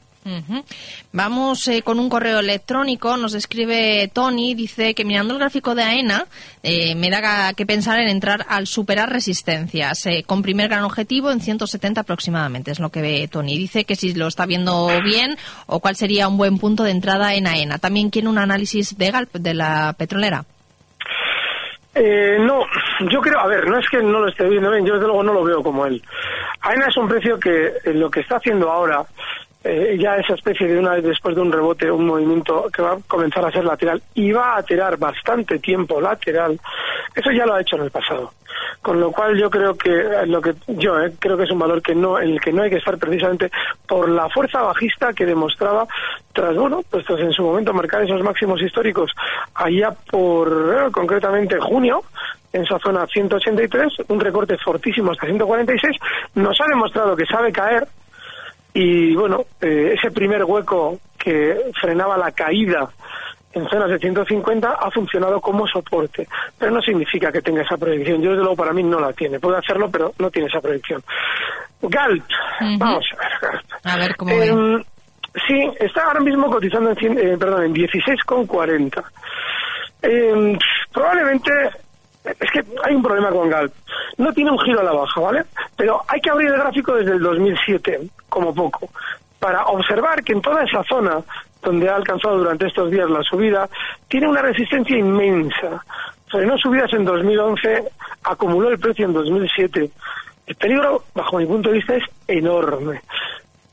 Vamos 1.11 1.67
eh, 1.67 1.81
con 1.81 1.99
un 1.99 2.09
correo 2.09 2.39
electrónico. 2.39 3.17
Nos 3.17 3.33
escribe 3.33 4.09
Tony. 4.13 4.53
Dice 4.53 4.93
que 4.93 5.03
mirando 5.03 5.33
el 5.33 5.39
gráfico 5.39 5.73
de 5.73 5.83
AENA 5.83 6.25
eh, 6.61 6.95
me 6.95 7.09
da 7.09 7.53
que 7.53 7.65
pensar 7.65 7.99
en 7.99 8.07
entrar 8.07 8.45
al 8.47 8.67
superar 8.67 9.09
resistencias 9.09 10.05
eh, 10.05 10.23
con 10.25 10.43
primer 10.43 10.69
gran 10.69 10.83
objetivo 10.83 11.31
en 11.31 11.41
170 11.41 12.01
aproximadamente. 12.01 12.71
Es 12.71 12.79
lo 12.79 12.89
que 12.89 13.01
ve 13.01 13.27
Tony. 13.31 13.57
Dice 13.57 13.85
que 13.85 13.95
si 13.95 14.13
lo 14.13 14.27
está 14.27 14.45
viendo 14.45 14.89
bien 15.03 15.37
o 15.65 15.79
cuál 15.79 15.95
sería 15.95 16.27
un 16.27 16.37
buen 16.37 16.59
punto 16.59 16.83
de 16.83 16.91
entrada 16.91 17.33
en 17.33 17.47
AENA. 17.47 17.79
También 17.79 18.11
quiere 18.11 18.27
un 18.27 18.37
análisis 18.37 18.97
de, 18.97 19.27
de 19.33 19.53
la 19.55 19.95
petrolera. 19.97 20.45
no, 21.95 22.65
yo 23.11 23.21
creo, 23.21 23.39
a 23.39 23.47
ver, 23.47 23.67
no 23.67 23.79
es 23.79 23.89
que 23.89 23.97
no 23.97 24.19
lo 24.19 24.29
esté 24.29 24.47
viendo 24.47 24.69
bien, 24.69 24.85
yo 24.85 24.93
desde 24.93 25.07
luego 25.07 25.23
no 25.23 25.33
lo 25.33 25.43
veo 25.43 25.63
como 25.63 25.85
él. 25.87 26.01
AENA 26.61 26.85
es 26.87 26.97
un 26.97 27.07
precio 27.07 27.39
que 27.39 27.73
lo 27.85 28.11
que 28.11 28.19
está 28.19 28.35
haciendo 28.35 28.71
ahora 28.71 29.03
eh, 29.63 29.97
ya 29.99 30.15
esa 30.15 30.33
especie 30.33 30.67
de 30.67 30.79
una 30.79 30.95
vez 30.95 31.03
después 31.03 31.35
de 31.35 31.41
un 31.41 31.51
rebote, 31.51 31.91
un 31.91 32.07
movimiento 32.07 32.67
que 32.73 32.81
va 32.81 32.93
a 32.93 32.99
comenzar 33.07 33.45
a 33.45 33.51
ser 33.51 33.63
lateral 33.63 34.01
y 34.15 34.31
va 34.31 34.57
a 34.57 34.63
tirar 34.63 34.97
bastante 34.97 35.59
tiempo 35.59 36.01
lateral, 36.01 36.59
eso 37.13 37.31
ya 37.31 37.45
lo 37.45 37.53
ha 37.53 37.61
hecho 37.61 37.75
en 37.75 37.83
el 37.83 37.91
pasado. 37.91 38.33
Con 38.81 38.99
lo 38.99 39.11
cual 39.11 39.37
yo 39.37 39.49
creo 39.49 39.75
que 39.75 39.91
eh, 39.91 40.25
lo 40.25 40.41
que 40.41 40.55
yo 40.67 40.99
eh, 40.99 41.13
creo 41.19 41.37
que 41.37 41.43
es 41.43 41.51
un 41.51 41.59
valor 41.59 41.81
que 41.81 41.93
no 41.93 42.19
en 42.19 42.29
el 42.29 42.41
que 42.41 42.51
no 42.51 42.63
hay 42.63 42.69
que 42.69 42.77
estar 42.77 42.97
precisamente 42.97 43.51
por 43.87 44.09
la 44.09 44.27
fuerza 44.29 44.61
bajista 44.61 45.13
que 45.13 45.25
demostraba 45.25 45.87
tras 46.33 46.55
bueno, 46.55 46.81
pues 46.89 47.05
tras 47.05 47.19
en 47.19 47.31
su 47.31 47.43
momento 47.43 47.73
marcar 47.73 48.01
esos 48.03 48.23
máximos 48.23 48.61
históricos 48.61 49.11
allá 49.53 49.91
por 50.09 50.91
concretamente 50.91 51.59
junio 51.59 52.01
en 52.53 52.63
esa 52.63 52.79
zona 52.79 53.05
183, 53.07 53.93
un 54.09 54.19
recorte 54.19 54.57
fortísimo 54.57 55.11
hasta 55.11 55.25
146, 55.25 55.97
nos 56.35 56.59
ha 56.59 56.65
demostrado 56.67 57.15
que 57.15 57.25
sabe 57.25 57.51
caer, 57.51 57.87
y 58.73 59.15
bueno, 59.15 59.45
eh, 59.59 59.95
ese 59.97 60.11
primer 60.11 60.43
hueco 60.43 60.99
que 61.17 61.57
frenaba 61.79 62.17
la 62.17 62.31
caída 62.31 62.89
en 63.53 63.67
zonas 63.67 63.89
de 63.89 63.99
150 63.99 64.71
ha 64.71 64.91
funcionado 64.91 65.41
como 65.41 65.67
soporte, 65.67 66.27
pero 66.57 66.71
no 66.71 66.81
significa 66.81 67.31
que 67.31 67.41
tenga 67.41 67.63
esa 67.63 67.77
proyección. 67.77 68.21
Yo 68.21 68.29
desde 68.29 68.43
luego 68.43 68.55
para 68.55 68.71
mí 68.73 68.81
no 68.81 68.99
la 68.99 69.11
tiene. 69.11 69.39
Puede 69.39 69.57
hacerlo, 69.57 69.89
pero 69.91 70.13
no 70.19 70.31
tiene 70.31 70.47
esa 70.47 70.61
proyección. 70.61 71.03
Galp, 71.81 72.23
vamos 72.77 73.05
a 73.11 73.17
ver, 73.17 73.31
Galp. 73.41 73.65
A 73.83 73.97
ver 73.97 74.15
cómo 74.15 74.31
Eh, 74.31 74.85
Sí, 75.47 75.71
está 75.79 76.05
ahora 76.07 76.19
mismo 76.19 76.49
cotizando 76.49 76.91
en, 76.91 77.17
eh, 77.17 77.37
perdón, 77.37 77.63
en 77.63 77.73
16,40. 77.73 79.03
Eh, 80.01 80.57
probablemente 80.91 81.51
es 82.23 82.51
que 82.51 82.63
hay 82.83 82.95
un 82.95 83.03
problema 83.03 83.29
con 83.29 83.49
Galp. 83.49 83.73
No 84.17 84.31
tiene 84.33 84.51
un 84.51 84.59
giro 84.59 84.79
a 84.79 84.83
la 84.83 84.93
baja, 84.93 85.19
¿vale? 85.21 85.43
Pero 85.75 86.01
hay 86.07 86.19
que 86.21 86.29
abrir 86.29 86.49
el 86.49 86.57
gráfico 86.57 86.95
desde 86.95 87.13
el 87.13 87.21
2007, 87.21 87.99
como 88.29 88.53
poco, 88.53 88.89
para 89.39 89.65
observar 89.65 90.23
que 90.23 90.33
en 90.33 90.41
toda 90.41 90.63
esa 90.63 90.83
zona 90.83 91.21
donde 91.61 91.89
ha 91.89 91.95
alcanzado 91.95 92.39
durante 92.39 92.67
estos 92.67 92.89
días 92.89 93.09
la 93.09 93.21
subida, 93.23 93.69
tiene 94.07 94.27
una 94.27 94.41
resistencia 94.41 94.97
inmensa. 94.97 95.83
Frenó 96.27 96.57
subidas 96.57 96.91
en 96.93 97.05
2011, 97.05 97.83
acumuló 98.23 98.69
el 98.69 98.79
precio 98.79 99.05
en 99.05 99.13
2007. 99.13 99.91
El 100.47 100.55
peligro, 100.55 101.03
bajo 101.13 101.37
mi 101.37 101.45
punto 101.45 101.69
de 101.69 101.75
vista, 101.75 101.95
es 101.95 102.03
enorme. 102.27 103.01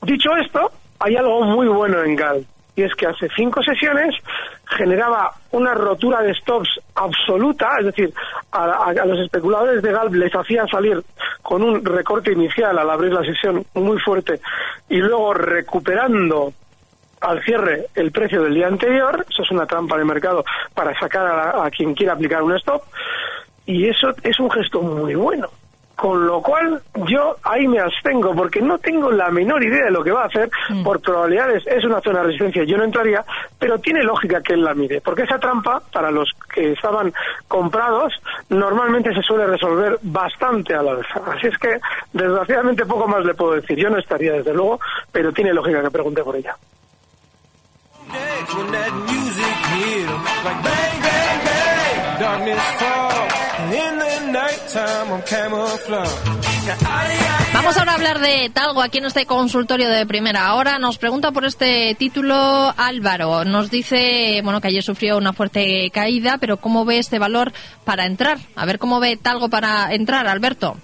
Dicho 0.03 0.35
esto, 0.35 0.71
hay 0.99 1.15
algo 1.15 1.43
muy 1.43 1.67
bueno 1.67 2.03
en 2.03 2.15
Galp 2.15 2.45
y 2.79 2.83
es 2.83 2.95
que 2.95 3.07
hace 3.07 3.27
cinco 3.35 3.61
sesiones 3.61 4.15
generaba 4.65 5.33
una 5.51 5.73
rotura 5.73 6.21
de 6.21 6.33
stops 6.33 6.79
absoluta, 6.95 7.67
es 7.79 7.87
decir, 7.87 8.13
a, 8.51 8.85
a- 8.85 9.05
los 9.05 9.19
especuladores 9.19 9.81
de 9.81 9.91
Galp 9.91 10.13
les 10.13 10.33
hacía 10.33 10.65
salir 10.67 11.03
con 11.41 11.61
un 11.61 11.83
recorte 11.83 12.31
inicial 12.31 12.77
al 12.79 12.89
abrir 12.89 13.11
la 13.11 13.23
sesión 13.23 13.65
muy 13.73 13.99
fuerte 13.99 14.39
y 14.87 14.97
luego 14.97 15.33
recuperando 15.33 16.53
al 17.21 17.43
cierre 17.43 17.87
el 17.95 18.11
precio 18.11 18.43
del 18.43 18.53
día 18.53 18.67
anterior, 18.67 19.25
eso 19.29 19.43
es 19.43 19.51
una 19.51 19.65
trampa 19.65 19.97
de 19.97 20.05
mercado 20.05 20.45
para 20.73 20.97
sacar 20.97 21.27
a, 21.27 21.65
a 21.65 21.69
quien 21.69 21.93
quiera 21.93 22.13
aplicar 22.13 22.41
un 22.43 22.55
stop, 22.55 22.81
y 23.65 23.87
eso 23.89 24.07
es 24.23 24.39
un 24.39 24.49
gesto 24.49 24.81
muy 24.81 25.15
bueno. 25.15 25.49
Con 25.99 26.25
lo 26.25 26.41
cual 26.41 26.81
yo 27.07 27.35
ahí 27.43 27.67
me 27.67 27.79
abstengo 27.79 28.33
porque 28.33 28.61
no 28.61 28.77
tengo 28.77 29.11
la 29.11 29.29
menor 29.31 29.61
idea 29.61 29.85
de 29.85 29.91
lo 29.91 30.01
que 30.01 30.11
va 30.11 30.23
a 30.23 30.27
hacer. 30.27 30.49
Por 30.81 31.01
probabilidades 31.01 31.67
es 31.67 31.83
una 31.83 31.99
zona 31.99 32.19
de 32.19 32.27
resistencia, 32.27 32.63
yo 32.63 32.77
no 32.77 32.85
entraría, 32.85 33.25
pero 33.57 33.77
tiene 33.79 34.03
lógica 34.03 34.41
que 34.41 34.53
él 34.53 34.63
la 34.63 34.73
mire, 34.73 35.01
porque 35.01 35.23
esa 35.23 35.39
trampa 35.39 35.81
para 35.91 36.09
los 36.09 36.31
que 36.53 36.71
estaban 36.71 37.11
comprados 37.49 38.13
normalmente 38.47 39.13
se 39.13 39.21
suele 39.21 39.45
resolver 39.47 39.99
bastante 40.03 40.73
a 40.73 40.81
la 40.81 40.91
alza. 40.91 41.21
Así 41.35 41.47
es 41.47 41.57
que 41.57 41.79
desgraciadamente 42.13 42.85
poco 42.85 43.05
más 43.05 43.25
le 43.25 43.33
puedo 43.33 43.55
decir. 43.55 43.77
Yo 43.77 43.89
no 43.89 43.99
estaría 43.99 44.31
desde 44.31 44.53
luego, 44.53 44.79
pero 45.11 45.33
tiene 45.33 45.53
lógica 45.53 45.81
que 45.81 45.91
pregunte 45.91 46.23
por 46.23 46.35
ella. 46.37 46.55
days 48.11 48.55
when 48.55 48.71
that 48.71 48.93
music 49.05 49.57
hit. 49.69 50.07
Like 50.45 50.63
bang, 50.63 51.01
bang, 51.03 51.39
bang, 52.45 53.28
Vamos 57.53 57.77
ahora 57.77 57.91
a 57.91 57.95
hablar 57.95 58.19
de 58.19 58.51
Talgo 58.53 58.83
aquí 58.83 58.99
en 58.99 59.05
este 59.05 59.25
consultorio 59.25 59.89
de 59.89 60.05
primera 60.05 60.53
hora. 60.53 60.77
Nos 60.77 60.99
pregunta 60.99 61.31
por 61.31 61.45
este 61.45 61.95
título 61.95 62.71
Álvaro. 62.77 63.45
Nos 63.45 63.71
dice, 63.71 64.41
bueno, 64.43 64.61
que 64.61 64.67
ayer 64.67 64.83
sufrió 64.83 65.17
una 65.17 65.33
fuerte 65.33 65.89
caída, 65.91 66.37
pero 66.39 66.57
¿cómo 66.57 66.85
ve 66.85 66.99
este 66.99 67.17
valor 67.17 67.51
para 67.83 68.05
entrar? 68.05 68.37
A 68.55 68.65
ver 68.65 68.77
cómo 68.77 68.99
ve 68.99 69.17
Talgo 69.17 69.49
para 69.49 69.91
entrar, 69.91 70.27
Alberto. 70.27 70.77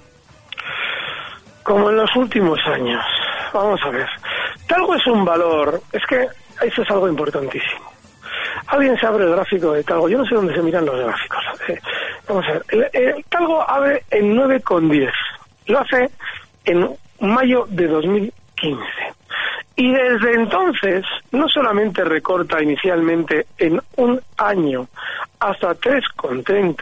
Como 1.62 1.92
en 1.92 1.98
los 1.98 2.16
últimos 2.16 2.60
años. 2.66 3.04
Vamos 3.54 3.80
a 3.86 3.90
ver. 3.90 4.08
Talgo 4.68 4.96
es 4.96 5.06
un 5.06 5.24
valor. 5.24 5.82
Es 5.92 6.02
que 6.10 6.28
eso 6.66 6.82
es 6.82 6.90
algo 6.90 7.08
importantísimo. 7.08 7.95
Alguien 8.68 8.98
se 8.98 9.06
abre 9.06 9.26
el 9.26 9.32
gráfico 9.32 9.74
de 9.74 9.84
Talgo. 9.84 10.10
Yo 10.10 10.18
no 10.18 10.26
sé 10.26 10.36
dónde 10.36 10.54
se 10.54 10.62
miran 10.62 10.86
los 10.86 11.00
gráficos. 11.00 11.40
Eh, 11.68 11.80
vamos 12.28 12.46
a 12.48 12.52
ver. 12.54 12.66
El, 12.70 12.90
el 12.94 13.26
Talgo 13.26 13.68
abre 13.68 14.04
en 14.12 14.36
9,10. 14.36 15.12
Lo 15.68 15.80
hace 15.80 16.10
en 16.66 16.90
mayo 17.20 17.66
de 17.70 17.88
2015. 17.88 18.84
Y 19.78 19.92
desde 19.92 20.34
entonces, 20.34 21.04
no 21.32 21.50
solamente 21.50 22.04
recorta 22.04 22.62
inicialmente 22.62 23.48
en 23.58 23.82
un 23.98 24.22
año 24.38 24.88
hasta 25.40 25.76
3,30, 25.76 26.76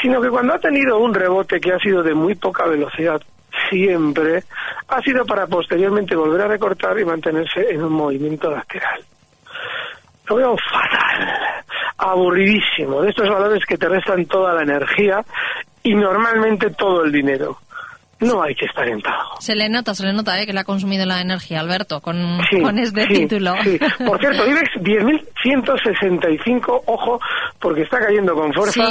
sino 0.00 0.20
que 0.20 0.28
cuando 0.28 0.54
ha 0.54 0.58
tenido 0.58 0.98
un 0.98 1.14
rebote 1.14 1.60
que 1.60 1.72
ha 1.72 1.78
sido 1.78 2.02
de 2.02 2.14
muy 2.14 2.34
poca 2.34 2.66
velocidad, 2.66 3.22
siempre 3.70 4.42
ha 4.88 5.00
sido 5.02 5.24
para 5.24 5.46
posteriormente 5.46 6.16
volver 6.16 6.42
a 6.42 6.48
recortar 6.48 6.98
y 6.98 7.04
mantenerse 7.04 7.70
en 7.70 7.84
un 7.84 7.92
movimiento 7.92 8.50
lateral. 8.50 9.00
Lo 10.28 10.36
veo 10.36 10.56
fatal, 10.70 11.38
aburridísimo, 11.98 13.02
de 13.02 13.10
estos 13.10 13.28
valores 13.28 13.64
que 13.66 13.76
te 13.78 13.88
restan 13.88 14.24
toda 14.26 14.54
la 14.54 14.62
energía 14.62 15.24
y 15.82 15.94
normalmente 15.94 16.70
todo 16.70 17.04
el 17.04 17.12
dinero. 17.12 17.58
No 18.18 18.42
hay 18.42 18.54
que 18.54 18.64
estar 18.64 18.88
en 18.88 19.02
Talgo. 19.02 19.38
Se 19.40 19.54
le 19.54 19.68
nota, 19.68 19.94
se 19.94 20.02
le 20.06 20.14
nota, 20.14 20.40
¿eh? 20.40 20.46
que 20.46 20.54
le 20.54 20.60
ha 20.60 20.64
consumido 20.64 21.04
la 21.04 21.20
energía, 21.20 21.60
Alberto, 21.60 22.00
con, 22.00 22.16
Sí, 22.50 22.62
con 22.62 22.78
este 22.78 23.06
sí, 23.06 23.12
título. 23.12 23.52
sí. 23.62 23.78
Por 24.06 24.18
cierto, 24.18 24.46
IBEX 24.46 24.70
10.165, 24.80 26.82
ojo, 26.86 27.20
porque 27.60 27.82
está 27.82 27.98
cayendo 28.00 28.34
con 28.34 28.54
fuerza. 28.54 28.84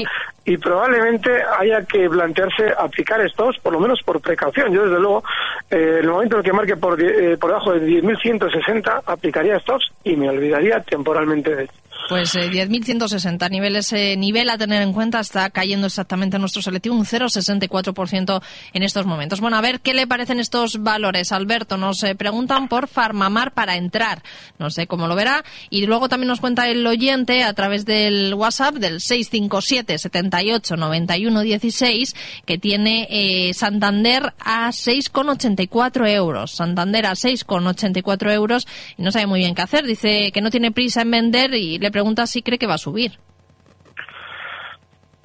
Y 0.45 0.57
probablemente 0.57 1.31
haya 1.59 1.83
que 1.83 2.07
plantearse 2.07 2.71
aplicar 2.77 3.19
estos, 3.21 3.57
por 3.59 3.73
lo 3.73 3.79
menos 3.79 4.01
por 4.03 4.21
precaución. 4.21 4.71
Yo, 4.71 4.83
desde 4.83 4.99
luego, 4.99 5.23
eh, 5.71 5.97
el 6.01 6.07
momento 6.07 6.35
en 6.35 6.39
el 6.39 6.45
que 6.45 6.53
marque 6.53 6.77
por, 6.77 7.01
eh, 7.01 7.35
por 7.37 7.49
debajo 7.49 7.73
de 7.73 7.81
10.160, 7.81 9.01
aplicaría 9.05 9.57
estos 9.57 9.91
y 10.03 10.15
me 10.15 10.29
olvidaría 10.29 10.79
temporalmente 10.81 11.55
de 11.55 11.63
él. 11.63 11.69
Pues 12.07 12.35
eh, 12.35 12.51
10.160 12.51 13.49
niveles, 13.49 13.87
ese 13.87 14.15
nivel 14.15 14.49
a 14.51 14.59
tener 14.59 14.83
en 14.83 14.93
cuenta 14.93 15.19
está 15.19 15.49
cayendo 15.49 15.87
exactamente 15.87 16.37
nuestro 16.37 16.61
selectivo, 16.61 16.95
un 16.95 17.05
0,64% 17.05 18.43
en 18.73 18.83
estos 18.83 19.07
momentos. 19.07 19.41
Bueno, 19.41 19.57
a 19.57 19.61
ver 19.61 19.79
qué 19.79 19.95
le 19.95 20.05
parecen 20.05 20.39
estos 20.39 20.83
valores. 20.83 21.31
Alberto, 21.31 21.77
nos 21.77 22.03
eh, 22.03 22.13
preguntan 22.13 22.67
por 22.67 22.87
Farmamar 22.87 23.53
para 23.53 23.75
entrar. 23.75 24.21
No 24.59 24.69
sé 24.69 24.85
cómo 24.85 25.07
lo 25.07 25.15
verá. 25.15 25.43
Y 25.71 25.87
luego 25.87 26.07
también 26.07 26.27
nos 26.27 26.41
cuenta 26.41 26.69
el 26.69 26.85
oyente 26.85 27.43
a 27.43 27.53
través 27.53 27.85
del 27.85 28.35
WhatsApp 28.35 28.75
del 28.75 29.01
657 29.01 29.97
78 29.97 30.77
91 30.77 31.41
16 31.41 32.15
que 32.45 32.59
tiene 32.59 33.07
eh, 33.09 33.53
Santander 33.55 34.33
a 34.39 34.69
6,84 34.69 36.07
euros. 36.09 36.51
Santander 36.51 37.07
a 37.07 37.13
6,84 37.13 38.31
euros 38.31 38.67
y 38.95 39.01
no 39.01 39.11
sabe 39.11 39.25
muy 39.25 39.39
bien 39.39 39.55
qué 39.55 39.63
hacer. 39.63 39.87
Dice 39.87 40.31
que 40.31 40.41
no 40.41 40.51
tiene 40.51 40.71
prisa 40.71 41.01
en 41.01 41.09
vender 41.09 41.55
y 41.55 41.79
le 41.79 41.94
pregunta 41.95 42.27
si 42.27 42.41
cree 42.41 42.59
que 42.59 42.67
va 42.67 42.73
a 42.73 42.77
subir. 42.77 43.11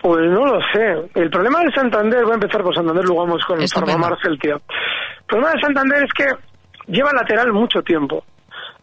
Pues 0.00 0.30
no 0.30 0.46
lo 0.46 0.60
sé. 0.72 1.10
El 1.16 1.28
problema 1.28 1.58
de 1.64 1.72
Santander, 1.72 2.22
voy 2.22 2.30
a 2.30 2.34
empezar 2.34 2.62
por 2.62 2.72
Santander, 2.72 3.04
luego 3.04 3.26
vamos 3.26 3.44
con 3.44 3.58
el 3.58 3.64
Estupendo. 3.64 3.92
Farmamar 3.92 4.18
Celtia. 4.22 4.54
El 4.54 5.26
problema 5.26 5.52
de 5.52 5.60
Santander 5.60 6.04
es 6.04 6.12
que 6.12 6.26
lleva 6.86 7.12
lateral 7.12 7.52
mucho 7.52 7.82
tiempo. 7.82 8.22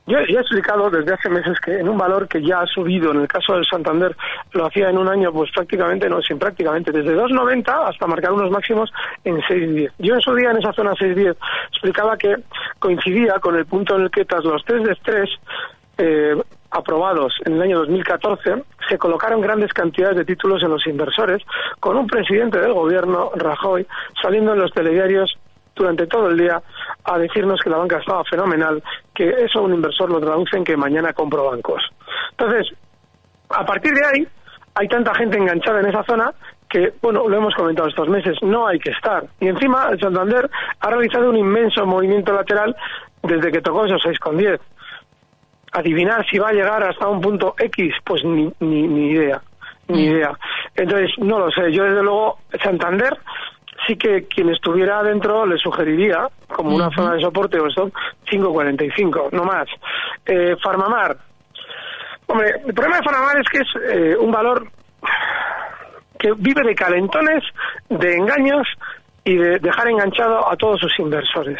Yo 0.06 0.17
ya 0.20 0.39
he 0.39 0.41
explicado 0.41 0.89
desde 0.89 1.13
hace 1.13 1.29
meses 1.29 1.58
que 1.63 1.79
en 1.79 1.88
un 1.88 1.98
valor 1.98 2.27
que 2.27 2.41
ya 2.41 2.60
ha 2.60 2.65
subido, 2.65 3.12
en 3.12 3.22
el 3.22 3.27
caso 3.27 3.53
del 3.53 3.65
Santander 3.65 4.15
lo 4.51 4.65
hacía 4.65 4.89
en 4.89 4.98
un 4.98 5.08
año, 5.08 5.32
pues 5.32 5.50
prácticamente, 5.56 6.10
no, 6.10 6.22
sin 6.22 6.38
prácticamente, 6.38 6.91
desde 6.91 7.15
2,90 7.15 7.89
hasta 7.89 8.08
marcar 8.08 8.34
unos 8.34 8.51
máximos 8.51 8.91
en 9.24 9.38
6,10. 9.38 9.91
Yo 10.00 10.15
en 10.15 10.22
su 10.22 10.36
día, 10.36 10.51
en 10.51 10.58
esa 10.58 10.74
zona 10.74 10.91
6,10, 10.91 11.36
explicaba 11.72 12.17
que 12.17 12.36
coincidía 12.79 13.39
con 13.39 13.56
el 13.56 13.65
punto 13.65 13.96
en 13.96 14.03
el 14.03 14.12
que 14.12 14.25
tras 14.25 14.44
los 14.44 14.63
test 14.65 14.86
de 14.86 14.91
estrés 14.91 15.29
eh, 15.98 16.36
aprobados 16.72 17.34
en 17.46 17.54
el 17.54 17.62
año 17.62 17.80
2014, 17.80 18.64
se 18.88 18.98
colocaron 18.98 19.42
grandes 19.42 19.74
cantidades 19.74 20.18
de 20.18 20.26
títulos 20.26 20.62
en 20.64 20.70
los 20.70 20.86
inversores, 20.88 21.42
con 21.80 21.98
un 21.98 22.08
presidente 22.08 22.60
del 22.60 22.74
gobierno, 22.74 23.32
Rajoy, 23.36 23.86
saliendo 24.22 24.54
en 24.54 24.60
los 24.60 24.72
telediarios 24.72 25.38
durante 25.76 26.08
todo 26.08 26.30
el 26.30 26.38
día 26.38 26.62
a 27.04 27.18
decirnos 27.18 27.62
que 27.62 27.70
la 27.70 27.78
banca 27.78 28.00
estaba 28.00 28.24
fenomenal, 28.26 28.84
que 29.14 29.30
eso 29.30 29.62
un 29.62 29.74
inversor 29.74 30.10
lo 30.10 30.20
traduce 30.20 30.58
en 30.58 30.64
que 30.64 30.76
mañana 30.76 31.14
compro 31.14 31.46
bancos. 31.46 31.84
Entonces, 32.32 32.74
a 33.50 33.66
partir 33.66 33.94
de 33.94 34.06
ahí, 34.06 34.28
hay 34.76 34.88
tanta 34.88 35.14
gente 35.16 35.38
enganchada 35.38 35.80
en 35.80 35.88
esa 35.88 36.04
zona 36.04 36.34
que, 36.70 36.94
bueno, 37.02 37.28
lo 37.28 37.38
hemos 37.38 37.56
comentado 37.56 37.88
estos 37.88 38.10
meses, 38.10 38.36
no 38.42 38.68
hay 38.68 38.80
que 38.80 38.92
estar. 38.92 39.26
Y 39.40 39.48
encima, 39.48 39.88
el 39.90 40.00
Santander 40.00 40.50
ha 40.80 40.90
realizado 40.90 41.30
un 41.30 41.38
inmenso 41.38 41.86
movimiento 41.86 42.34
lateral 42.34 42.76
desde 43.24 43.52
que 43.52 43.62
tocó 43.62 43.86
esos 43.86 44.02
6,10 44.04 44.60
adivinar 45.77 46.25
si 46.29 46.38
va 46.38 46.50
a 46.50 46.53
llegar 46.53 46.84
hasta 46.84 47.07
un 47.07 47.22
punto 47.22 47.55
X, 47.57 47.93
pues 48.03 48.24
ni, 48.24 48.51
ni, 48.60 48.88
ni 48.88 49.12
idea, 49.12 49.41
ni 49.88 50.05
idea. 50.05 50.38
Entonces, 50.75 51.12
no 51.19 51.39
lo 51.39 51.51
sé. 51.51 51.72
Yo, 51.72 51.84
desde 51.84 52.03
luego, 52.03 52.39
Santander, 52.63 53.17
sí 53.86 53.96
que 53.96 54.25
quien 54.27 54.50
estuviera 54.50 55.00
adentro 55.00 55.46
le 55.46 55.57
sugeriría, 55.57 56.27
como 56.48 56.75
una 56.75 56.89
zona 56.91 57.13
de 57.13 57.22
soporte 57.22 57.60
o 57.60 57.67
stop, 57.67 57.93
5.45, 58.31 59.31
no 59.31 59.43
más. 59.43 59.67
Eh, 60.25 60.55
Farmamar. 60.63 61.17
Hombre, 62.27 62.50
el 62.65 62.74
problema 62.74 62.98
de 62.98 63.03
Farmamar 63.03 63.38
es 63.39 63.50
que 63.50 63.57
es 63.60 63.96
eh, 63.96 64.17
un 64.17 64.31
valor 64.31 64.67
que 66.19 66.34
vive 66.38 66.62
de 66.63 66.75
calentones, 66.75 67.43
de 67.89 68.15
engaños 68.15 68.67
y 69.27 69.36
de 69.36 69.60
dejar 69.60 69.89
enganchado 69.89 70.50
a 70.50 70.55
todos 70.55 70.79
sus 70.79 70.98
inversores. 71.00 71.60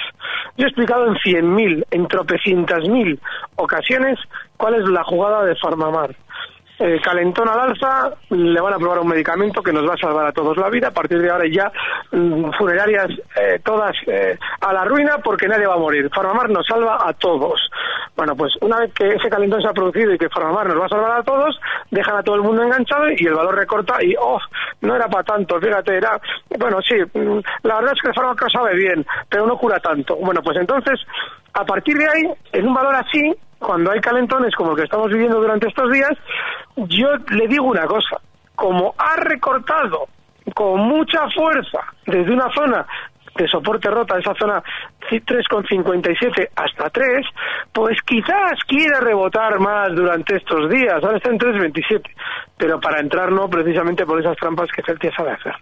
Yo 0.56 0.66
he 0.66 0.70
explicado 0.70 1.06
en 1.06 1.16
100.000, 1.16 1.86
en 1.92 2.08
tropecientas 2.08 2.88
mil 2.88 3.20
ocasiones 3.58 4.18
cuál 4.56 4.76
es 4.76 4.88
la 4.90 5.04
jugada 5.04 5.44
de 5.44 5.56
Farmamar. 5.58 6.16
eh, 6.80 7.02
calentón 7.04 7.50
al 7.50 7.60
alza, 7.60 8.14
le 8.30 8.62
van 8.62 8.74
a 8.74 8.78
probar 8.78 9.00
un 9.00 9.08
medicamento 9.08 9.62
que 9.62 9.74
nos 9.74 9.84
va 9.84 9.96
a 9.96 9.98
salvar 9.98 10.28
a 10.28 10.32
todos 10.32 10.56
la 10.58 10.70
vida. 10.70 10.90
A 10.90 10.92
partir 10.92 11.20
de 11.20 11.30
ahora 11.30 11.46
ya 11.52 11.72
mm, 12.12 12.52
funerarias 12.58 13.10
eh, 13.36 13.60
todas 13.64 13.96
eh, 14.06 14.38
a 14.62 14.72
la 14.72 14.86
ruina 14.86 15.18
porque 15.18 15.48
nadie 15.48 15.68
va 15.68 15.74
a 15.74 15.80
morir. 15.80 16.10
Farmamar 16.14 16.50
nos 16.50 16.66
salva 16.66 17.00
a 17.04 17.12
todos. 17.14 17.60
Bueno, 18.18 18.36
pues 18.36 18.52
una 18.62 18.80
vez 18.80 18.92
que 18.96 19.08
ese 19.08 19.30
calentón 19.30 19.62
se 19.62 19.68
ha 19.68 19.74
producido 19.74 20.12
y 20.12 20.18
que 20.18 20.28
Farmamar 20.28 20.68
nos 20.68 20.82
va 20.82 20.86
a 20.88 20.90
salvar 20.90 21.20
a 21.20 21.24
todos, 21.24 21.60
dejan 21.92 22.18
a 22.18 22.24
todo 22.24 22.36
el 22.36 22.42
mundo 22.42 22.64
enganchado 22.64 23.06
y 23.16 23.28
el 23.28 23.36
valor 23.36 23.56
recorta 23.56 24.04
y, 24.04 24.16
oh, 24.20 24.40
no 24.82 24.96
era 24.96 25.08
para 25.08 25.24
tanto, 25.24 25.62
fíjate, 25.62 25.98
era, 25.98 26.20
bueno, 26.58 26.80
sí, 26.82 26.96
mm, 26.96 27.40
la 27.62 27.76
verdad 27.76 27.94
es 27.94 28.02
que 28.02 28.10
el 28.10 28.52
sabe 28.52 28.76
bien, 28.76 29.06
pero 29.30 29.46
no 29.46 29.56
cura 29.56 29.80
tanto. 29.80 30.16
Bueno, 30.16 30.42
pues 30.42 30.58
entonces, 30.58 31.00
a 31.54 31.64
partir 31.64 31.96
de 31.96 32.10
ahí, 32.10 32.34
en 32.54 32.68
un 32.68 32.74
valor 32.74 32.96
así, 32.96 33.36
cuando 33.60 33.92
hay 33.92 34.02
calentones 34.02 34.56
como 34.56 34.72
el 34.72 34.78
que 34.78 34.86
estamos 34.86 35.10
viviendo 35.10 35.40
durante 35.40 35.68
estos 35.68 35.92
días, 35.92 36.14
yo 36.76 37.10
le 37.30 37.48
digo 37.48 37.66
una 37.66 37.86
cosa, 37.86 38.20
como 38.56 38.96
ha 38.98 39.16
recortado 39.18 40.08
con 40.56 40.80
mucha 40.80 41.30
fuerza 41.36 41.82
desde 42.08 42.34
una 42.34 42.50
zona 42.56 42.84
de 43.38 43.48
soporte 43.48 43.90
rota, 43.90 44.18
esa 44.18 44.34
zona 44.36 44.64
3,57 45.10 46.50
hasta 46.56 46.90
3, 46.90 47.26
pues 47.72 47.98
quizás 48.06 48.60
quiera 48.68 49.00
rebotar 49.00 49.60
más 49.60 49.96
durante 49.96 50.36
estos 50.38 50.70
días, 50.70 51.04
ahora 51.04 51.18
está 51.18 51.30
en 51.30 51.40
3,27, 51.40 52.02
pero 52.58 52.80
para 52.80 53.00
entrar 53.00 53.32
no 53.32 53.50
precisamente 53.50 54.06
por 54.06 54.20
esas 54.20 54.36
trampas 54.38 54.70
que 54.76 54.84
Celtia 54.84 55.12
sabe 55.16 55.32
hacer. 55.32 55.54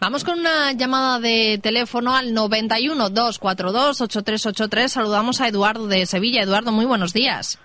Vamos 0.00 0.24
con 0.24 0.38
una 0.38 0.72
llamada 0.72 1.18
de 1.20 1.58
teléfono 1.62 2.14
al 2.14 2.32
91 2.32 3.10
242 3.10 4.00
8383. 4.00 4.92
Saludamos 4.92 5.40
a 5.40 5.48
Eduardo 5.48 5.86
de 5.88 6.06
Sevilla. 6.06 6.42
Eduardo, 6.42 6.72
muy 6.72 6.86
buenos 6.86 7.12
días. 7.12 7.60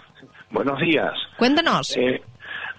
Buenos 0.50 0.80
días. 0.80 1.14
Cuéntanos. 1.38 1.96
Eh, 1.96 2.22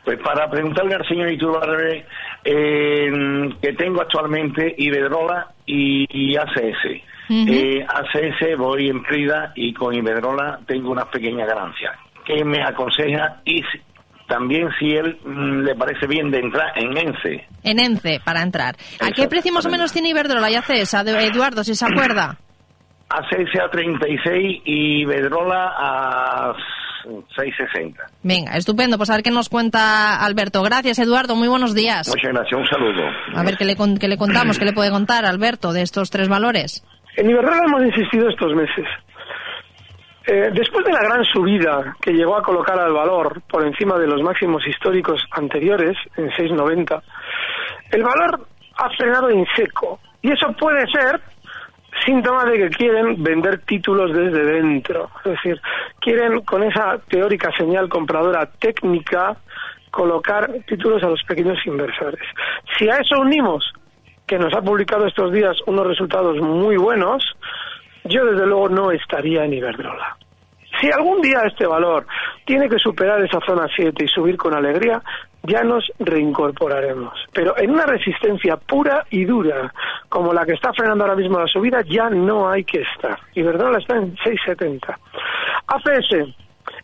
pues 0.04 0.18
para 0.22 0.50
preguntarle 0.50 0.94
al 0.94 1.06
señor 1.06 1.30
Iturbarbe 1.30 2.06
eh, 2.44 3.10
que 3.60 3.72
tengo 3.74 4.00
actualmente 4.02 4.74
Iberdrola 4.76 5.48
y, 5.66 6.06
y 6.10 6.36
ACS. 6.36 7.02
Eh, 7.30 7.86
ACS 7.88 8.58
voy 8.58 8.88
en 8.88 9.02
prida 9.02 9.52
y 9.54 9.72
con 9.72 9.94
Iberdrola 9.94 10.60
tengo 10.66 10.90
una 10.90 11.06
pequeña 11.10 11.46
ganancia. 11.46 11.92
¿Qué 12.26 12.44
me 12.44 12.62
aconseja? 12.62 13.40
Y 13.44 13.58
si- 13.62 13.80
también 14.28 14.68
si 14.78 14.90
él 14.90 15.18
mm, 15.24 15.60
le 15.62 15.74
parece 15.74 16.06
bien 16.06 16.30
de 16.30 16.38
entrar 16.40 16.72
en 16.76 16.96
ENCE. 16.96 17.46
En 17.64 17.78
ENCE, 17.78 18.20
para 18.24 18.42
entrar. 18.42 18.74
¿A 19.00 19.10
qué 19.10 19.28
precio 19.28 19.52
más 19.52 19.66
o 19.66 19.70
menos 19.70 19.92
tiene 19.92 20.10
Iberdrola 20.10 20.50
y 20.50 20.54
ACS? 20.56 20.94
Eduardo, 20.94 21.64
si 21.64 21.74
se 21.74 21.84
acuerda. 21.86 22.36
ACS 23.08 23.60
a 23.64 23.70
36 23.70 24.62
y 24.64 25.02
Iberdrola 25.02 25.72
a 25.76 26.54
660. 27.02 28.04
Venga, 28.22 28.56
estupendo. 28.56 28.96
Pues 28.96 29.10
a 29.10 29.14
ver 29.14 29.22
qué 29.22 29.30
nos 29.30 29.48
cuenta 29.48 30.24
Alberto. 30.24 30.62
Gracias, 30.62 30.98
Eduardo. 30.98 31.36
Muy 31.36 31.48
buenos 31.48 31.74
días. 31.74 32.08
Muchas 32.08 32.32
gracias, 32.32 32.60
un 32.60 32.66
saludo. 32.66 33.02
A 33.34 33.42
ver 33.42 33.56
qué 33.56 33.64
le, 33.64 33.76
qué 33.98 34.08
le 34.08 34.16
contamos, 34.16 34.58
qué 34.58 34.64
le 34.64 34.72
puede 34.72 34.90
contar 34.90 35.24
Alberto 35.24 35.72
de 35.72 35.82
estos 35.82 36.10
tres 36.10 36.28
valores. 36.28 36.84
En 37.16 37.28
Iberdrola 37.28 37.62
hemos 37.66 37.82
insistido 37.84 38.28
estos 38.28 38.54
meses. 38.54 38.86
Eh, 40.26 40.50
después 40.54 40.84
de 40.84 40.92
la 40.92 41.02
gran 41.02 41.24
subida 41.24 41.96
que 42.00 42.12
llegó 42.12 42.36
a 42.36 42.42
colocar 42.42 42.78
al 42.78 42.92
valor 42.92 43.42
por 43.50 43.66
encima 43.66 43.98
de 43.98 44.06
los 44.06 44.22
máximos 44.22 44.66
históricos 44.66 45.20
anteriores, 45.32 45.96
en 46.16 46.30
6,90, 46.30 47.02
el 47.90 48.02
valor 48.02 48.46
ha 48.76 48.90
frenado 48.96 49.30
en 49.30 49.44
seco. 49.56 49.98
Y 50.22 50.30
eso 50.30 50.52
puede 50.58 50.86
ser 50.92 51.20
síntoma 52.04 52.44
de 52.44 52.58
que 52.58 52.68
quieren 52.70 53.22
vender 53.22 53.60
títulos 53.60 54.12
desde 54.12 54.44
dentro. 54.44 55.10
Es 55.24 55.32
decir, 55.32 55.60
quieren 56.00 56.40
con 56.42 56.62
esa 56.62 56.98
teórica 57.08 57.50
señal 57.56 57.88
compradora 57.88 58.46
técnica 58.46 59.36
colocar 59.90 60.50
títulos 60.66 61.02
a 61.02 61.08
los 61.08 61.22
pequeños 61.24 61.58
inversores. 61.66 62.22
Si 62.78 62.88
a 62.88 62.98
eso 62.98 63.20
unimos 63.20 63.72
que 64.26 64.38
nos 64.38 64.52
ha 64.54 64.62
publicado 64.62 65.06
estos 65.06 65.32
días 65.32 65.56
unos 65.66 65.86
resultados 65.86 66.38
muy 66.40 66.76
buenos, 66.76 67.22
yo 68.04 68.24
desde 68.24 68.46
luego 68.46 68.68
no 68.68 68.90
estaría 68.90 69.44
en 69.44 69.52
Iberdrola. 69.52 70.16
Si 70.80 70.90
algún 70.90 71.20
día 71.20 71.42
este 71.46 71.66
valor 71.66 72.06
tiene 72.46 72.68
que 72.68 72.78
superar 72.78 73.22
esa 73.22 73.38
zona 73.46 73.66
7 73.74 74.04
y 74.04 74.08
subir 74.08 74.36
con 74.36 74.54
alegría, 74.54 75.02
ya 75.44 75.62
nos 75.62 75.90
reincorporaremos. 75.98 77.12
Pero 77.32 77.56
en 77.58 77.70
una 77.70 77.86
resistencia 77.86 78.56
pura 78.56 79.06
y 79.10 79.24
dura, 79.24 79.72
como 80.08 80.32
la 80.32 80.44
que 80.44 80.52
está 80.52 80.72
frenando 80.72 81.04
ahora 81.04 81.16
mismo 81.16 81.38
la 81.38 81.46
subida, 81.46 81.82
ya 81.82 82.08
no 82.10 82.48
hay 82.48 82.64
que 82.64 82.82
estar. 82.82 83.18
Iberdrola 83.34 83.78
está 83.78 83.96
en 83.96 84.14
6,70. 84.16 84.96
ACS, 85.66 86.34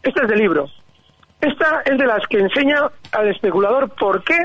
este 0.02 0.22
es 0.22 0.28
del 0.28 0.38
libro. 0.38 0.68
Esta 1.40 1.82
es 1.84 1.96
de 1.96 2.04
las 2.04 2.26
que 2.26 2.38
enseña 2.38 2.90
al 3.12 3.28
especulador 3.28 3.88
por 3.90 4.24
qué 4.24 4.36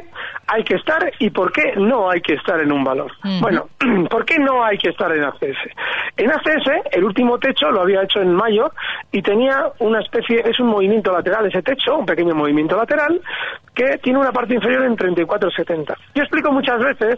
hay 0.48 0.64
que 0.64 0.76
estar 0.76 1.12
y 1.18 1.32
por 1.32 1.52
qué 1.52 1.74
no 1.76 2.10
hay 2.10 2.22
que 2.22 2.36
estar 2.36 2.60
en 2.60 2.72
un 2.72 2.84
valor. 2.84 3.12
Bueno, 3.42 3.68
¿por 4.10 4.26
qué 4.26 4.38
no 4.38 4.64
hay 4.64 4.78
que 4.78 4.90
estar 4.90 5.12
en 5.12 5.24
ACS? 5.24 5.58
En 6.18 6.32
ACS, 6.32 6.70
el 6.92 7.04
último 7.04 7.40
techo 7.40 7.72
lo 7.72 7.82
había 7.82 8.04
hecho 8.04 8.22
en 8.22 8.36
mayo 8.36 8.72
y 9.12 9.24
tenía 9.24 9.72
una 9.80 10.02
especie, 10.02 10.44
es 10.46 10.60
un 10.60 10.68
movimiento 10.68 11.12
lateral 11.12 11.48
ese 11.48 11.64
techo, 11.64 11.98
un 11.98 12.06
pequeño 12.06 12.36
movimiento 12.36 12.78
lateral, 12.78 13.20
que 13.74 13.98
tiene 13.98 14.20
una 14.20 14.32
parte 14.32 14.54
inferior 14.54 14.86
en 14.86 14.96
34,70. 14.96 15.96
Yo 16.14 16.22
explico 16.22 16.52
muchas 16.52 16.80
veces 16.80 17.16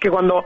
que 0.00 0.10
cuando 0.10 0.44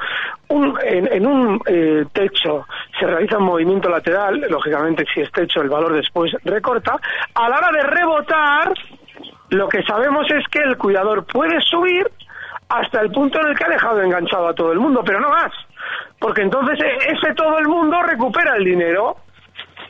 un- 0.48 0.78
en, 0.82 1.26
un 1.26 1.60
eh, 1.66 2.04
techo 2.12 2.66
se 2.98 3.06
realiza 3.06 3.38
un 3.38 3.44
movimiento 3.44 3.88
lateral, 3.88 4.40
lógicamente 4.48 5.04
si 5.12 5.20
es 5.20 5.30
techo 5.32 5.60
el 5.62 5.68
valor 5.68 5.92
después 5.94 6.32
recorta, 6.44 6.96
a 7.34 7.48
la 7.48 7.56
hora 7.58 7.68
de 7.72 7.82
rebotar, 7.82 8.72
lo 9.50 9.68
que 9.68 9.82
sabemos 9.82 10.26
es 10.30 10.46
que 10.48 10.60
el 10.60 10.76
cuidador 10.76 11.24
puede 11.26 11.60
subir 11.62 12.06
hasta 12.68 13.00
el 13.00 13.10
punto 13.10 13.40
en 13.40 13.48
el 13.48 13.56
que 13.58 13.64
ha 13.64 13.68
dejado 13.68 14.00
enganchado 14.00 14.48
a 14.48 14.54
todo 14.54 14.72
el 14.72 14.78
mundo, 14.78 15.02
pero 15.04 15.18
no 15.20 15.28
más, 15.30 15.50
porque 16.20 16.42
entonces 16.42 16.78
eh, 16.84 16.98
ese 17.16 17.34
todo 17.34 17.58
el 17.58 17.66
mundo 17.66 18.00
recupera 18.02 18.54
el 18.56 18.64
dinero. 18.64 19.16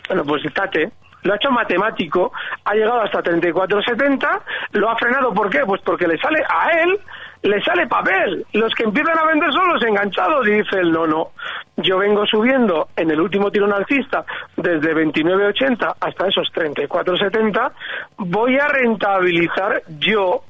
Bueno, 0.09 0.25
pues 0.25 0.43
Tate 0.55 0.91
lo 1.23 1.35
ha 1.35 1.37
hecho 1.37 1.51
matemático, 1.51 2.33
ha 2.65 2.73
llegado 2.75 3.03
hasta 3.03 3.23
34.70, 3.23 4.41
lo 4.73 4.89
ha 4.89 4.97
frenado, 4.97 5.35
¿por 5.35 5.51
qué? 5.51 5.61
Pues 5.67 5.83
porque 5.83 6.09
le 6.09 6.17
sale 6.19 6.43
a 6.49 6.71
él, 6.83 6.99
le 7.43 7.63
sale 7.63 7.87
papel. 7.87 8.45
Los 8.53 8.75
que 8.75 8.85
empiezan 8.85 9.19
a 9.19 9.27
vender 9.27 9.53
son 9.53 9.69
los 9.69 9.83
enganchados 9.83 10.47
y 10.47 10.53
dice 10.53 10.79
él, 10.79 10.93
no, 10.93 11.07
no, 11.07 11.31
yo 11.77 11.99
vengo 11.99 12.27
subiendo 12.27 12.89
en 12.97 13.11
el 13.11 13.21
último 13.21 13.51
tirón 13.51 13.73
alcista 13.73 14.25
desde 14.57 14.95
29.80 14.95 15.95
hasta 16.01 16.29
esos 16.29 16.49
34.70, 16.53 17.73
voy 18.19 18.59
a 18.59 18.69
rentabilizar 18.69 19.83
yo 19.99 20.43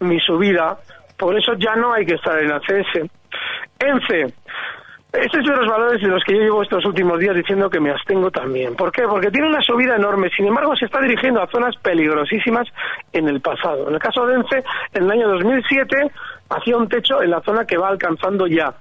mi 0.00 0.18
subida, 0.20 0.78
por 1.16 1.36
eso 1.38 1.54
ya 1.54 1.74
no 1.76 1.92
hay 1.92 2.06
que 2.06 2.14
estar 2.14 2.38
en 2.38 2.52
ACS. 2.52 3.10
ENCE, 3.80 4.34
este 5.12 5.38
es 5.38 5.44
de 5.44 5.56
los 5.56 5.66
valores 5.66 6.02
de 6.02 6.08
los 6.08 6.22
que 6.22 6.34
yo 6.34 6.40
llevo 6.40 6.62
estos 6.62 6.84
últimos 6.84 7.18
días 7.18 7.34
diciendo 7.34 7.70
que 7.70 7.80
me 7.80 7.90
abstengo 7.90 8.30
también. 8.30 8.76
¿Por 8.76 8.92
qué? 8.92 9.02
Porque 9.08 9.30
tiene 9.30 9.48
una 9.48 9.62
subida 9.62 9.96
enorme, 9.96 10.28
sin 10.36 10.46
embargo 10.46 10.76
se 10.76 10.84
está 10.84 11.00
dirigiendo 11.00 11.42
a 11.42 11.46
zonas 11.46 11.74
peligrosísimas 11.76 12.68
en 13.12 13.26
el 13.26 13.40
pasado. 13.40 13.88
En 13.88 13.94
el 13.94 14.00
caso 14.00 14.26
de 14.26 14.34
ENCE, 14.34 14.62
en 14.92 15.04
el 15.04 15.10
año 15.10 15.28
2007 15.28 16.10
hacía 16.50 16.76
un 16.76 16.88
techo 16.88 17.22
en 17.22 17.30
la 17.30 17.40
zona 17.40 17.64
que 17.64 17.78
va 17.78 17.88
alcanzando 17.88 18.46
ya. 18.46 18.74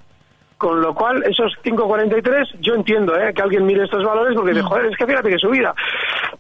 Con 0.58 0.82
lo 0.82 0.94
cual, 0.94 1.24
esos 1.24 1.54
5.43, 1.64 2.60
yo 2.60 2.74
entiendo 2.74 3.16
¿eh? 3.16 3.32
que 3.34 3.42
alguien 3.42 3.66
mire 3.66 3.84
estos 3.84 4.04
valores 4.04 4.36
porque 4.36 4.52
dice, 4.54 4.64
joder, 4.64 4.88
es 4.88 4.98
que 4.98 5.06
fíjate 5.06 5.30
que 5.30 5.38
subida. 5.38 5.74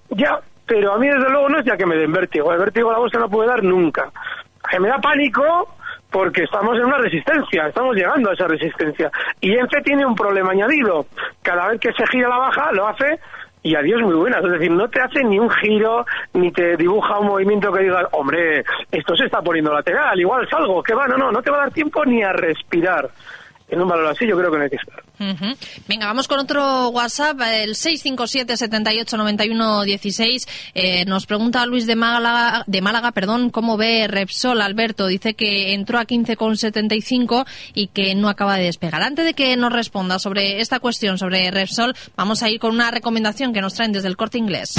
Ya, 0.10 0.40
pero 0.66 0.94
a 0.94 0.98
mí 0.98 1.08
desde 1.08 1.30
luego 1.30 1.48
no 1.50 1.60
es 1.60 1.66
ya 1.66 1.78
que 1.78 1.86
me 1.86 1.96
den 1.96 2.12
vértigo. 2.12 2.52
El 2.52 2.60
vértigo 2.60 2.90
a 2.90 2.94
la 2.94 3.00
bolsa 3.00 3.20
no 3.20 3.30
puede 3.30 3.48
dar 3.48 3.64
nunca. 3.64 4.12
Que 4.70 4.80
me 4.80 4.90
da 4.90 4.98
pánico 4.98 5.77
porque 6.12 6.44
estamos 6.44 6.78
en 6.78 6.86
una 6.86 6.98
resistencia, 6.98 7.68
estamos 7.68 7.96
llegando 7.96 8.30
a 8.30 8.34
esa 8.34 8.48
resistencia. 8.48 9.12
Y 9.42 9.54
ENCE 9.54 9.82
tiene 9.82 10.06
un 10.06 10.16
problema 10.16 10.52
añadido. 10.52 11.06
Cada 11.42 11.68
vez 11.68 11.80
que 11.80 11.92
se 11.94 12.08
gira 12.08 12.30
la 12.30 12.38
baja, 12.38 12.72
lo 12.72 12.88
hace 12.88 13.20
y 13.64 13.76
adiós 13.76 14.02
muy 14.02 14.16
buenas. 14.16 14.44
Es 14.44 14.52
decir, 14.52 14.72
no 14.72 14.88
te 14.90 15.02
hace 15.02 15.24
ni 15.24 15.40
un 15.40 15.50
giro, 15.50 16.06
ni 16.34 16.52
te 16.52 16.78
dibuja 16.78 17.20
un 17.20 17.28
movimiento 17.28 17.72
que 17.72 17.84
diga, 17.84 18.08
hombre, 18.12 18.64
esto 18.92 19.16
se 19.16 19.26
está 19.26 19.42
poniendo 19.42 19.74
lateral, 19.74 20.20
igual 20.20 20.48
salgo, 20.50 20.82
que 20.82 20.94
va, 20.94 21.08
no, 21.08 21.18
no, 21.18 21.32
no 21.32 21.42
te 21.42 21.52
va 21.52 21.58
a 21.58 21.62
dar 21.62 21.72
tiempo 21.72 22.06
ni 22.06 22.24
a 22.24 22.32
respirar. 22.32 23.10
En 23.70 23.82
un 23.82 23.88
valor 23.88 24.08
así 24.08 24.26
yo 24.26 24.38
creo 24.38 24.50
que 24.50 24.58
no 24.58 24.64
hay 24.64 24.70
que 24.70 24.78
estar. 24.78 25.04
Ujú. 25.20 25.58
Venga, 25.88 26.06
vamos 26.06 26.28
con 26.28 26.40
otro 26.40 26.90
WhatsApp, 26.90 27.40
el 27.42 27.76
657 27.76 28.56
78 28.56 29.18
91 29.18 29.84
16. 29.84 30.48
Eh, 30.74 31.06
nos 31.06 31.26
pregunta 31.26 31.66
Luis 31.66 31.86
de 31.86 31.98
Málaga, 31.98 32.64
de 32.66 32.82
Málaga, 32.82 33.12
perdón, 33.12 33.50
cómo 33.50 33.76
ve 33.76 34.08
Repsol, 34.08 34.62
Alberto. 34.62 35.08
Dice 35.08 35.34
que 35.34 35.74
entró 35.74 36.00
a 36.00 36.06
15,75 36.06 37.46
y 37.74 37.88
que 37.88 38.16
no 38.16 38.30
acaba 38.30 38.56
de 38.56 38.64
despegar. 38.64 39.04
Antes 39.04 39.26
de 39.26 39.34
que 39.34 39.58
nos 39.58 39.74
responda 39.74 40.18
sobre 40.18 40.62
esta 40.62 40.80
cuestión, 40.80 41.18
sobre 41.18 41.52
Repsol, 41.52 41.94
vamos 42.16 42.44
a 42.44 42.50
ir 42.50 42.60
con 42.60 42.74
una 42.74 42.90
recomendación 42.90 43.54
que 43.54 43.62
nos 43.62 43.74
traen 43.74 43.92
desde 43.92 44.08
el 44.08 44.16
corte 44.16 44.38
inglés. 44.38 44.76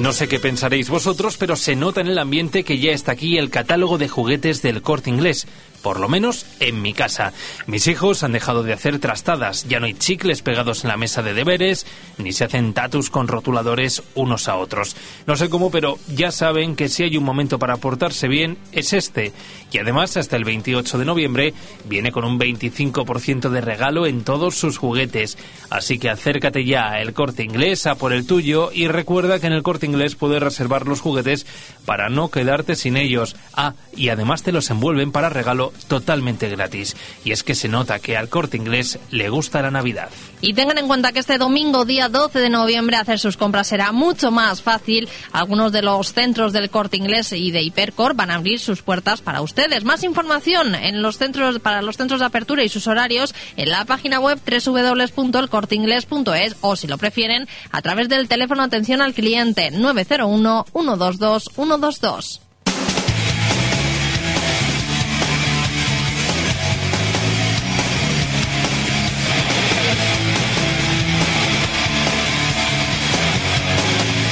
No 0.00 0.12
sé 0.12 0.26
qué 0.26 0.40
pensaréis 0.40 0.90
vosotros, 0.90 1.36
pero 1.36 1.54
se 1.54 1.76
nota 1.76 2.00
en 2.00 2.08
el 2.08 2.18
ambiente 2.18 2.64
que 2.64 2.78
ya 2.78 2.90
está 2.90 3.12
aquí 3.12 3.38
el 3.38 3.50
catálogo 3.50 3.96
de 3.96 4.08
juguetes 4.08 4.60
del 4.60 4.82
corte 4.82 5.08
inglés. 5.08 5.46
Por 5.84 6.00
lo 6.00 6.08
menos 6.08 6.46
en 6.60 6.80
mi 6.80 6.94
casa. 6.94 7.34
Mis 7.66 7.86
hijos 7.88 8.22
han 8.22 8.32
dejado 8.32 8.62
de 8.62 8.72
hacer 8.72 8.98
trastadas, 9.00 9.68
ya 9.68 9.80
no 9.80 9.86
hay 9.86 9.92
chicles 9.92 10.40
pegados 10.40 10.82
en 10.82 10.88
la 10.88 10.96
mesa 10.96 11.22
de 11.22 11.34
deberes, 11.34 11.86
ni 12.16 12.32
se 12.32 12.44
hacen 12.44 12.72
tatus 12.72 13.10
con 13.10 13.28
rotuladores 13.28 14.02
unos 14.14 14.48
a 14.48 14.56
otros. 14.56 14.96
No 15.26 15.36
sé 15.36 15.50
cómo, 15.50 15.70
pero 15.70 15.98
ya 16.08 16.32
saben 16.32 16.74
que 16.74 16.88
si 16.88 17.02
hay 17.02 17.18
un 17.18 17.24
momento 17.24 17.58
para 17.58 17.76
portarse 17.76 18.28
bien, 18.28 18.56
es 18.72 18.94
este. 18.94 19.34
Y 19.72 19.78
además, 19.78 20.16
hasta 20.16 20.36
el 20.36 20.44
28 20.44 20.96
de 20.96 21.04
noviembre, 21.04 21.52
viene 21.84 22.12
con 22.12 22.24
un 22.24 22.38
25% 22.40 23.50
de 23.50 23.60
regalo 23.60 24.06
en 24.06 24.24
todos 24.24 24.54
sus 24.54 24.78
juguetes. 24.78 25.36
Así 25.68 25.98
que 25.98 26.08
acércate 26.08 26.64
ya 26.64 26.92
a 26.92 27.02
El 27.02 27.12
Corte 27.12 27.42
Inglés 27.42 27.86
a 27.86 27.96
por 27.96 28.14
el 28.14 28.26
tuyo 28.26 28.70
y 28.72 28.88
recuerda 28.88 29.38
que 29.38 29.48
en 29.48 29.52
El 29.52 29.62
Corte 29.62 29.84
Inglés 29.84 30.14
puedes 30.14 30.42
reservar 30.42 30.86
los 30.86 31.02
juguetes 31.02 31.46
para 31.84 32.08
no 32.08 32.30
quedarte 32.30 32.74
sin 32.74 32.96
ellos. 32.96 33.36
Ah, 33.52 33.74
y 33.94 34.08
además 34.08 34.42
te 34.42 34.52
los 34.52 34.70
envuelven 34.70 35.12
para 35.12 35.28
regalo 35.28 35.73
totalmente 35.88 36.48
gratis. 36.48 36.96
Y 37.24 37.32
es 37.32 37.42
que 37.42 37.54
se 37.54 37.68
nota 37.68 37.98
que 37.98 38.16
al 38.16 38.28
Corte 38.28 38.56
Inglés 38.56 38.98
le 39.10 39.28
gusta 39.28 39.62
la 39.62 39.70
Navidad. 39.70 40.10
Y 40.40 40.54
tengan 40.54 40.78
en 40.78 40.88
cuenta 40.88 41.12
que 41.12 41.20
este 41.20 41.38
domingo, 41.38 41.84
día 41.84 42.08
12 42.08 42.38
de 42.38 42.50
noviembre, 42.50 42.96
hacer 42.96 43.18
sus 43.18 43.36
compras 43.36 43.68
será 43.68 43.92
mucho 43.92 44.30
más 44.30 44.62
fácil. 44.62 45.08
Algunos 45.32 45.72
de 45.72 45.82
los 45.82 46.12
centros 46.12 46.52
del 46.52 46.70
Corte 46.70 46.96
Inglés 46.96 47.32
y 47.32 47.50
de 47.50 47.62
Hipercor 47.62 48.14
van 48.14 48.30
a 48.30 48.34
abrir 48.34 48.60
sus 48.60 48.82
puertas 48.82 49.22
para 49.22 49.40
ustedes. 49.40 49.84
Más 49.84 50.04
información 50.04 50.74
en 50.74 51.02
los 51.02 51.18
centros 51.18 51.58
para 51.60 51.82
los 51.82 51.96
centros 51.96 52.20
de 52.20 52.26
apertura 52.26 52.62
y 52.62 52.68
sus 52.68 52.86
horarios 52.86 53.34
en 53.56 53.70
la 53.70 53.84
página 53.84 54.20
web 54.20 54.38
www.elcorteingles.es 54.44 56.56
o 56.60 56.76
si 56.76 56.86
lo 56.86 56.98
prefieren 56.98 57.48
a 57.70 57.82
través 57.82 58.08
del 58.08 58.28
teléfono 58.28 58.62
atención 58.62 59.00
al 59.00 59.14
cliente 59.14 59.70
901 59.70 60.66
122 60.72 61.50
122. 61.54 62.43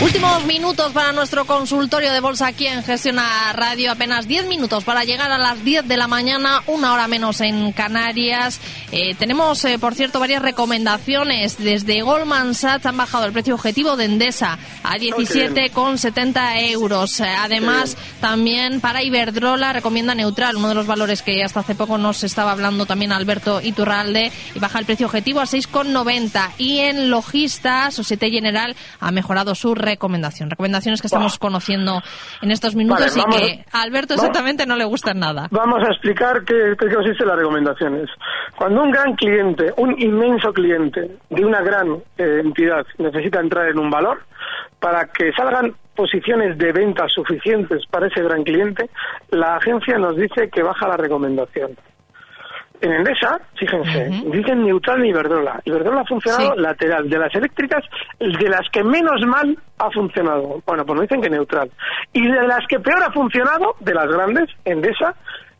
Últimos 0.02 0.44
minutos 0.46 0.90
para 0.90 1.12
nuestro 1.12 1.44
consultorio 1.44 2.12
de 2.12 2.18
bolsa 2.18 2.48
aquí 2.48 2.66
en 2.66 2.82
Gestiona 2.82 3.52
Radio. 3.52 3.92
Apenas 3.92 4.26
10 4.26 4.46
minutos 4.48 4.82
para 4.82 5.04
llegar 5.04 5.30
a 5.30 5.38
las 5.38 5.62
10 5.64 5.86
de 5.86 5.96
la 5.96 6.08
mañana, 6.08 6.60
una 6.66 6.92
hora 6.92 7.06
menos 7.06 7.40
en 7.40 7.70
Canarias. 7.70 8.60
Eh, 8.90 9.14
tenemos, 9.14 9.64
eh, 9.64 9.78
por 9.78 9.94
cierto, 9.94 10.18
varias 10.18 10.42
recomendaciones. 10.42 11.56
Desde 11.56 12.02
Goldman 12.02 12.54
Sachs 12.54 12.86
han 12.86 12.96
bajado 12.96 13.26
el 13.26 13.32
precio 13.32 13.54
objetivo 13.54 13.96
de 13.96 14.06
Endesa 14.06 14.58
a 14.82 14.98
17,70 14.98 16.60
euros. 16.72 17.20
Además, 17.20 17.96
también 18.20 18.80
para 18.80 19.04
Iberdrola 19.04 19.72
recomienda 19.72 20.16
neutral, 20.16 20.56
uno 20.56 20.68
de 20.68 20.74
los 20.74 20.88
valores 20.88 21.22
que 21.22 21.44
hasta 21.44 21.60
hace 21.60 21.76
poco 21.76 21.96
nos 21.96 22.24
estaba 22.24 22.50
hablando 22.50 22.86
también 22.86 23.12
Alberto 23.12 23.60
Iturralde, 23.60 24.32
y 24.52 24.58
baja 24.58 24.80
el 24.80 24.84
precio 24.84 25.06
objetivo 25.06 25.38
a 25.38 25.44
6,90. 25.44 26.50
Y 26.58 26.80
en 26.80 27.08
Logista, 27.08 27.92
Societe 27.92 28.30
General 28.30 28.74
ha 28.98 29.12
mejorado 29.12 29.54
su 29.54 29.76
recomendación. 29.92 30.50
Recomendaciones 30.50 31.00
que 31.00 31.06
estamos 31.06 31.38
conociendo 31.38 32.00
en 32.42 32.50
estos 32.50 32.74
minutos 32.74 33.00
Vale, 33.16 33.22
vamos- 33.22 33.36
y 33.36 33.56
que 33.56 33.64
a 33.72 33.82
Alberto 33.82 34.14
vamos- 34.14 34.24
exactamente 34.24 34.66
no 34.66 34.76
le 34.76 34.84
gustan 34.84 35.18
nada. 35.18 35.48
Vamos 35.50 35.82
a 35.84 35.88
explicar 35.92 36.44
qué, 36.44 36.74
qué 36.78 36.94
consiste 36.94 37.24
las 37.24 37.36
recomendaciones. 37.36 38.08
Cuando 38.56 38.82
un 38.82 38.90
gran 38.90 39.14
cliente, 39.14 39.72
un 39.76 39.94
inmenso 40.00 40.52
cliente 40.52 41.10
de 41.30 41.44
una 41.44 41.60
gran 41.62 41.88
eh, 42.18 42.40
entidad 42.44 42.84
necesita 42.98 43.40
entrar 43.40 43.68
en 43.68 43.78
un 43.78 43.90
valor, 43.90 44.18
para 44.80 45.04
que 45.06 45.32
salgan 45.32 45.74
posiciones 45.94 46.56
de 46.58 46.72
venta 46.72 47.06
suficientes 47.08 47.86
para 47.90 48.06
ese 48.08 48.22
gran 48.22 48.42
cliente, 48.42 48.88
la 49.30 49.56
agencia 49.56 49.98
nos 49.98 50.16
dice 50.16 50.48
que 50.50 50.62
baja 50.62 50.88
la 50.88 50.96
recomendación. 50.96 51.76
En 52.82 52.92
Endesa, 52.92 53.40
fíjense, 53.54 54.10
dicen 54.32 54.64
neutral 54.64 55.00
ni 55.00 55.08
Iberdrola. 55.10 55.60
Iberdrola 55.64 56.00
ha 56.00 56.04
funcionado 56.04 56.54
Sí. 56.54 56.60
lateral. 56.60 57.08
De 57.08 57.16
las 57.18 57.34
eléctricas, 57.34 57.84
de 58.18 58.48
las 58.48 58.68
que 58.72 58.82
menos 58.82 59.24
mal 59.26 59.56
ha 59.78 59.90
funcionado. 59.90 60.60
Bueno, 60.66 60.84
pues 60.84 60.96
nos 60.98 61.02
dicen 61.08 61.22
que 61.22 61.30
neutral. 61.30 61.70
Y 62.12 62.26
de 62.28 62.46
las 62.46 62.66
que 62.68 62.80
peor 62.80 63.02
ha 63.02 63.12
funcionado, 63.12 63.76
de 63.80 63.94
las 63.94 64.08
grandes, 64.08 64.50
Endesa, 64.64 65.14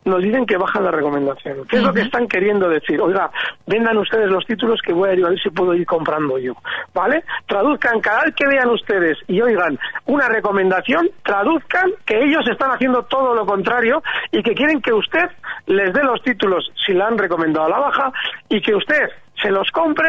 nos 0.05 0.21
dicen 0.21 0.45
que 0.45 0.57
bajan 0.57 0.83
la 0.83 0.91
recomendación. 0.91 1.65
¿Qué 1.67 1.77
es 1.77 1.83
lo 1.83 1.93
que 1.93 2.01
están 2.01 2.27
queriendo 2.27 2.69
decir? 2.69 2.99
Oiga, 3.01 3.31
vendan 3.67 3.97
ustedes 3.97 4.29
los 4.29 4.45
títulos 4.45 4.79
que 4.85 4.93
voy 4.93 5.09
a 5.09 5.13
ir 5.13 5.25
a 5.25 5.29
ver 5.29 5.39
si 5.39 5.49
puedo 5.49 5.73
ir 5.73 5.85
comprando 5.85 6.37
yo. 6.37 6.53
¿Vale? 6.93 7.23
Traduzcan 7.47 7.99
cada 8.01 8.23
vez 8.23 8.35
que 8.35 8.47
vean 8.47 8.69
ustedes 8.69 9.17
y 9.27 9.41
oigan 9.41 9.79
una 10.05 10.27
recomendación, 10.27 11.09
traduzcan 11.23 11.91
que 12.05 12.23
ellos 12.23 12.47
están 12.49 12.71
haciendo 12.71 13.03
todo 13.03 13.33
lo 13.33 13.45
contrario 13.45 14.01
y 14.31 14.43
que 14.43 14.53
quieren 14.53 14.81
que 14.81 14.93
usted 14.93 15.29
les 15.67 15.93
dé 15.93 16.03
los 16.03 16.21
títulos 16.21 16.71
si 16.85 16.93
la 16.93 17.07
han 17.07 17.17
recomendado 17.17 17.67
a 17.67 17.69
la 17.69 17.79
baja 17.79 18.11
y 18.49 18.61
que 18.61 18.75
usted 18.75 19.09
se 19.41 19.49
los 19.49 19.69
compre 19.71 20.07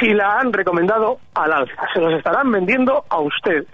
si 0.00 0.12
la 0.14 0.38
han 0.38 0.52
recomendado 0.52 1.18
al 1.34 1.52
alza. 1.52 1.82
Se 1.92 2.00
los 2.00 2.12
estarán 2.14 2.50
vendiendo 2.50 3.04
a 3.08 3.20
ustedes. 3.20 3.66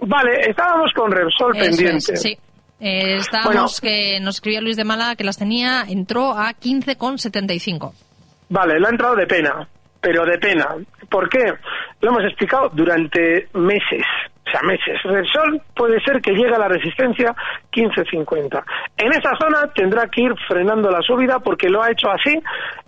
Vale, 0.00 0.40
estábamos 0.48 0.92
con 0.92 1.10
Repsol 1.10 1.56
Eso 1.56 1.64
pendiente. 1.64 2.12
es, 2.12 2.22
sí. 2.22 2.38
Eh, 2.80 3.16
estábamos 3.16 3.80
que 3.80 4.18
nos 4.20 4.36
escribía 4.36 4.60
Luis 4.60 4.76
de 4.76 4.84
Mala 4.84 5.16
que 5.16 5.24
las 5.24 5.38
tenía, 5.38 5.84
entró 5.88 6.32
a 6.32 6.52
15,75. 6.52 7.92
Vale, 8.48 8.78
lo 8.78 8.86
ha 8.86 8.90
entrado 8.90 9.16
de 9.16 9.26
pena, 9.26 9.66
pero 10.00 10.24
de 10.24 10.38
pena. 10.38 10.76
¿Por 11.08 11.28
qué? 11.28 11.54
Lo 12.00 12.10
hemos 12.10 12.24
explicado 12.24 12.68
durante 12.70 13.48
meses, 13.54 14.04
o 14.46 14.50
sea, 14.50 14.60
meses. 14.62 15.02
Repsol 15.02 15.62
puede 15.74 16.00
ser 16.02 16.20
que 16.20 16.32
llegue 16.32 16.54
a 16.54 16.58
la 16.58 16.68
resistencia 16.68 17.34
15.50. 17.72 18.62
En 18.98 19.12
esa 19.12 19.30
zona 19.40 19.72
tendrá 19.74 20.08
que 20.08 20.22
ir 20.22 20.34
frenando 20.46 20.90
la 20.90 21.00
subida 21.00 21.38
porque 21.38 21.68
lo 21.68 21.82
ha 21.82 21.90
hecho 21.90 22.10
así 22.10 22.38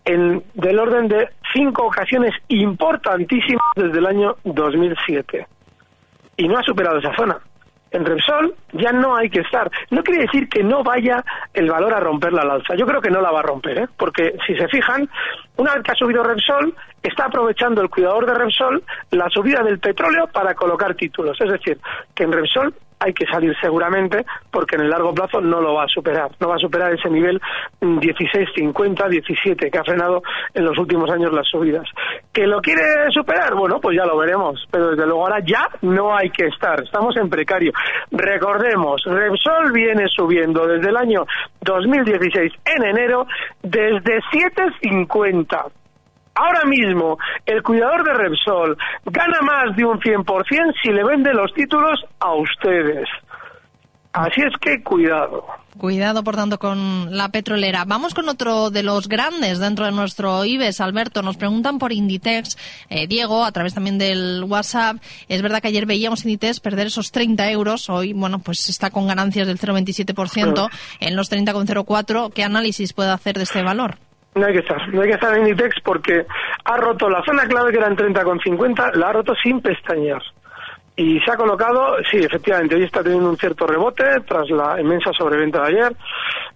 en 0.05 0.43
del 0.55 0.79
orden 0.79 1.09
de 1.09 1.29
cinco 1.55 1.87
ocasiones 1.87 2.33
importantísimas 2.49 3.65
desde 3.75 3.99
el 3.99 4.07
año 4.07 4.37
2007 4.45 5.47
y 6.37 6.49
no 6.49 6.59
ha 6.59 6.63
superado 6.63 6.99
esa 6.99 7.15
zona. 7.17 7.39
En 7.91 8.05
Repsol 8.05 8.55
ya 8.73 8.93
no 8.93 9.17
hay 9.17 9.31
que 9.31 9.41
estar. 9.41 9.71
No 9.91 10.03
quiere 10.03 10.23
decir 10.23 10.49
que 10.49 10.63
no 10.63 10.83
vaya 10.83 11.25
el 11.55 11.71
valor 11.71 11.95
a 11.95 12.01
romperla 12.01 12.43
al 12.43 12.51
alza. 12.51 12.75
Yo 12.75 12.87
creo 12.87 13.01
que 13.01 13.11
no 13.11 13.21
la 13.21 13.31
va 13.31 13.41
a 13.41 13.45
romper, 13.45 13.79
¿eh? 13.79 13.89
porque 13.97 14.37
si 14.47 14.55
se 14.57 14.69
fijan, 14.69 15.09
una 15.57 15.75
vez 15.75 15.83
que 15.83 15.93
ha 15.93 15.95
subido 15.95 16.23
Repsol, 16.23 16.75
está 17.03 17.27
aprovechando 17.27 17.81
el 17.81 17.89
cuidador 17.89 18.27
de 18.27 18.35
Repsol 18.35 18.83
la 19.13 19.29
subida 19.31 19.63
del 19.63 19.79
petróleo 19.79 20.27
para 20.27 20.55
colocar 20.55 20.95
títulos. 20.95 21.41
Es 21.41 21.51
decir, 21.51 21.79
que 22.15 22.25
en 22.25 22.33
Repsol 22.33 22.75
hay 22.99 23.13
que 23.13 23.27
salir 23.27 23.55
seguramente 23.61 24.25
porque 24.51 24.77
en 24.77 24.83
el 24.83 24.91
largo 24.91 25.13
plazo 25.15 25.41
no 25.41 25.61
lo 25.61 25.75
va 25.75 25.85
a 25.85 25.89
superar. 25.89 26.31
No 26.41 26.49
va 26.49 26.57
a 26.57 26.59
superar 26.59 26.93
ese 26.93 27.11
nivel 27.11 27.41
mm, 27.81 27.99
16,50, 27.99 29.09
17 29.09 29.71
que 29.71 29.79
ha 29.79 29.85
frenado 29.85 30.23
en 30.55 30.65
los 30.65 30.79
últimos 30.79 31.11
años 31.11 31.33
las 31.33 31.47
subidas. 31.49 31.87
¿Que 32.33 32.47
lo 32.47 32.61
quiere 32.61 32.83
superar? 33.11 33.55
Bueno, 33.55 33.81
pues 33.81 33.97
ya 33.97 34.07
lo 34.07 34.17
veremos. 34.17 34.67
Pero 34.71 34.91
desde 34.91 35.07
luego 35.07 35.23
ahora 35.23 35.41
ya 35.45 35.69
no 35.83 36.17
hay 36.17 36.31
que 36.31 36.47
estar. 36.47 36.83
Estamos 36.83 37.17
en 37.17 37.29
precario. 37.29 37.73
Recordemos, 38.11 39.03
Repsol 39.05 39.73
viene 39.73 40.07
subiendo 40.09 40.67
desde 40.67 40.89
el 40.89 40.97
año 40.97 41.27
2016 41.61 42.53
en 42.65 42.85
enero 42.85 43.27
desde 43.63 44.21
7,50. 44.33 45.71
Ahora 46.37 46.65
mismo, 46.67 47.19
el 47.47 47.63
cuidador 47.63 48.05
de 48.05 48.13
Repsol 48.13 48.77
gana 49.07 49.41
más 49.41 49.75
de 49.75 49.85
un 49.87 49.99
100% 49.99 50.75
si 50.83 50.91
le 50.91 51.03
vende 51.03 51.33
los 51.33 51.53
títulos 51.55 52.05
a 52.21 52.35
ustedes. 52.35 53.09
Así 54.13 54.41
es 54.41 54.53
que 54.61 54.83
cuidado. 54.83 55.45
Cuidado, 55.77 56.25
por 56.25 56.37
tanto, 56.37 56.59
con 56.59 57.17
la 57.17 57.29
petrolera. 57.29 57.85
Vamos 57.85 58.15
con 58.15 58.29
otro 58.31 58.71
de 58.71 58.83
los 58.83 59.09
grandes 59.09 59.59
dentro 59.59 59.85
de 59.85 59.93
nuestro 59.93 60.43
IBEX, 60.45 60.81
Alberto. 60.81 61.21
Nos 61.21 61.37
preguntan 61.37 61.79
por 61.79 61.93
Inditex. 61.93 62.57
Eh, 62.89 63.07
Diego, 63.07 63.45
a 63.45 63.53
través 63.53 63.75
también 63.75 63.99
del 63.99 64.43
WhatsApp. 64.45 64.97
Es 65.29 65.43
verdad 65.43 65.61
que 65.61 65.69
ayer 65.69 65.85
veíamos 65.85 66.25
Inditex 66.25 66.61
perder 66.61 66.87
esos 66.87 67.13
30 67.13 67.51
euros. 67.51 67.91
Hoy, 67.91 68.15
bueno, 68.15 68.39
pues 68.39 68.71
está 68.71 68.89
con 68.91 69.07
ganancias 69.07 69.47
del 69.47 69.59
0,27% 69.59 70.71
en 71.01 71.17
los 71.17 71.31
30,04. 71.31 72.33
¿Qué 72.33 72.43
análisis 72.43 72.95
puede 72.95 73.11
hacer 73.11 73.37
de 73.37 73.45
este 73.45 73.63
valor? 73.63 73.99
No 74.37 74.47
hay 74.47 74.53
que 74.53 74.59
estar, 74.61 74.89
no 74.93 75.01
hay 75.01 75.09
que 75.09 75.15
estar 75.15 75.35
en 75.35 75.47
Inditex 75.47 75.81
porque 75.83 76.27
ha 76.65 76.77
roto 76.77 77.09
la 77.09 77.23
zona 77.25 77.45
clave 77.45 77.73
que 77.73 77.79
era 77.79 77.89
en 77.89 77.97
30,50, 77.97 78.95
la 78.95 79.09
ha 79.09 79.13
roto 79.13 79.35
sin 79.43 79.63
pestañear. 79.63 80.23
Y 80.95 81.21
se 81.21 81.31
ha 81.31 81.37
colocado, 81.37 81.97
sí, 82.11 82.19
efectivamente, 82.19 82.75
hoy 82.75 82.85
está 82.85 83.03
teniendo 83.03 83.31
un 83.31 83.37
cierto 83.37 83.67
rebote 83.67 84.05
tras 84.27 84.49
la 84.51 84.81
inmensa 84.81 85.11
sobreventa 85.13 85.63
de 85.63 85.69
ayer. 85.69 85.97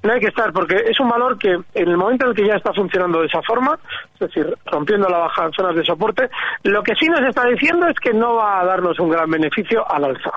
No 0.02 0.12
hay 0.12 0.20
que 0.20 0.28
estar 0.28 0.52
porque 0.52 0.76
es 0.76 0.98
un 1.00 1.08
valor 1.08 1.38
que 1.38 1.52
en 1.52 1.88
el 1.88 1.96
momento 1.96 2.26
en 2.26 2.30
el 2.30 2.36
que 2.36 2.46
ya 2.46 2.56
está 2.56 2.72
funcionando 2.74 3.20
de 3.20 3.26
esa 3.26 3.40
forma, 3.42 3.78
es 4.14 4.20
decir, 4.20 4.54
rompiendo 4.66 5.08
la 5.08 5.18
baja 5.18 5.46
en 5.46 5.52
zonas 5.52 5.76
de 5.76 5.84
soporte, 5.84 6.28
lo 6.64 6.82
que 6.82 6.94
sí 6.94 7.06
nos 7.06 7.20
está 7.20 7.46
diciendo 7.46 7.86
es 7.86 7.98
que 7.98 8.12
no 8.12 8.34
va 8.34 8.60
a 8.60 8.64
darnos 8.66 8.98
un 8.98 9.10
gran 9.10 9.30
beneficio 9.30 9.90
al 9.90 10.04
alza 10.04 10.32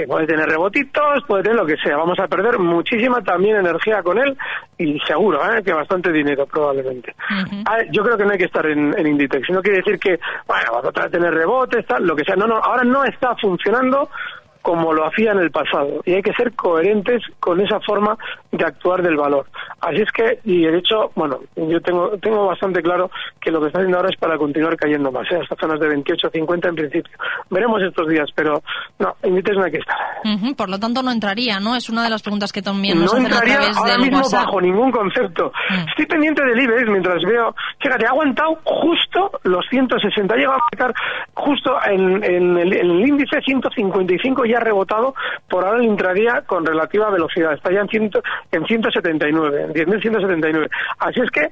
que 0.00 0.06
puede 0.06 0.26
tener 0.26 0.48
rebotitos, 0.48 1.24
puede 1.26 1.42
tener 1.42 1.58
lo 1.58 1.66
que 1.66 1.76
sea. 1.76 1.96
Vamos 1.96 2.18
a 2.18 2.26
perder 2.26 2.58
muchísima 2.58 3.22
también 3.22 3.56
energía 3.56 4.02
con 4.02 4.18
él 4.18 4.36
y 4.78 4.98
seguro 5.00 5.40
¿eh? 5.52 5.62
que 5.62 5.72
bastante 5.72 6.10
dinero 6.10 6.46
probablemente. 6.46 7.14
Ah, 7.66 7.78
Yo 7.90 8.02
creo 8.02 8.16
que 8.16 8.24
no 8.24 8.30
hay 8.30 8.38
que 8.38 8.44
estar 8.44 8.64
en, 8.66 8.98
en 8.98 9.06
Inditex. 9.06 9.50
No 9.50 9.60
quiere 9.60 9.78
decir 9.78 9.98
que, 9.98 10.18
bueno, 10.46 10.72
vamos 10.72 10.92
a 10.96 11.08
tener 11.08 11.34
rebotes, 11.34 11.86
tal, 11.86 12.06
lo 12.06 12.16
que 12.16 12.24
sea. 12.24 12.36
No, 12.36 12.46
no, 12.46 12.56
ahora 12.56 12.84
no 12.84 13.04
está 13.04 13.36
funcionando 13.36 14.08
como 14.62 14.92
lo 14.92 15.06
hacía 15.06 15.32
en 15.32 15.38
el 15.38 15.50
pasado 15.50 16.02
y 16.04 16.14
hay 16.14 16.22
que 16.22 16.32
ser 16.34 16.52
coherentes 16.52 17.22
con 17.40 17.60
esa 17.60 17.80
forma 17.80 18.16
de 18.52 18.64
actuar 18.64 19.02
del 19.02 19.16
valor. 19.16 19.46
Así 19.80 20.02
es 20.02 20.10
que, 20.12 20.38
y 20.44 20.62
de 20.64 20.78
hecho, 20.78 21.10
bueno, 21.14 21.38
yo 21.56 21.80
tengo, 21.80 22.10
tengo 22.18 22.46
bastante 22.46 22.82
claro 22.82 23.10
que 23.40 23.50
lo 23.50 23.60
que 23.60 23.68
está 23.68 23.78
haciendo 23.78 23.96
ahora 23.98 24.10
es 24.10 24.16
para 24.18 24.36
continuar 24.36 24.76
cayendo 24.76 25.10
más, 25.10 25.30
¿eh? 25.32 25.38
hasta 25.42 25.56
zonas 25.56 25.80
de 25.80 25.88
28, 25.88 26.30
50 26.30 26.68
en 26.68 26.74
principio. 26.74 27.12
Veremos 27.48 27.82
estos 27.82 28.08
días, 28.08 28.28
pero 28.34 28.62
no, 28.98 29.14
Inditex 29.24 29.56
no 29.56 29.64
hay 29.64 29.70
que 29.72 29.78
estar. 29.78 29.96
Ujú, 30.24 30.54
Por 30.54 30.68
lo 30.68 30.78
tanto, 30.78 31.02
no 31.02 31.10
entraría, 31.10 31.58
¿no? 31.60 31.74
Es 31.76 31.88
una 31.88 32.04
de 32.04 32.10
las 32.10 32.22
preguntas 32.22 32.52
que 32.52 32.60
también 32.62 32.98
nos 32.98 33.12
no 33.12 33.18
hacen 33.18 33.32
a 33.32 33.36
entraría 33.36 33.56
través 33.58 33.76
ahora 33.78 33.92
del 33.92 34.00
mismo 34.02 34.18
WhatsApp. 34.18 34.44
bajo 34.46 34.60
ningún 34.60 34.90
concepto. 34.90 35.52
Estoy 35.88 36.06
pendiente 36.06 36.44
del 36.44 36.60
IBEX 36.60 36.88
mientras 36.90 37.22
veo, 37.22 37.54
fíjate, 37.80 38.04
ha 38.06 38.10
aguantado 38.10 38.58
justo 38.64 39.30
los 39.44 39.64
160, 39.70 40.34
ha 40.34 40.36
llegado 40.36 40.56
a 40.56 40.64
marcar 40.72 40.94
justo 41.34 41.76
en, 41.86 42.22
en 42.24 42.58
el, 42.58 42.72
en 42.76 42.90
el 42.90 43.08
índice 43.08 43.40
155 43.40 44.44
y 44.46 44.49
ha 44.54 44.60
rebotado 44.60 45.14
por 45.48 45.64
ahora 45.64 45.80
el 45.80 45.86
intradía 45.86 46.42
con 46.46 46.64
relativa 46.64 47.10
velocidad, 47.10 47.54
está 47.54 47.72
ya 47.72 47.80
en, 47.80 47.88
ciento, 47.88 48.22
en 48.52 48.64
179, 48.64 49.62
en 49.62 49.72
10.179. 49.72 50.68
Así 50.98 51.20
es 51.20 51.30
que, 51.30 51.48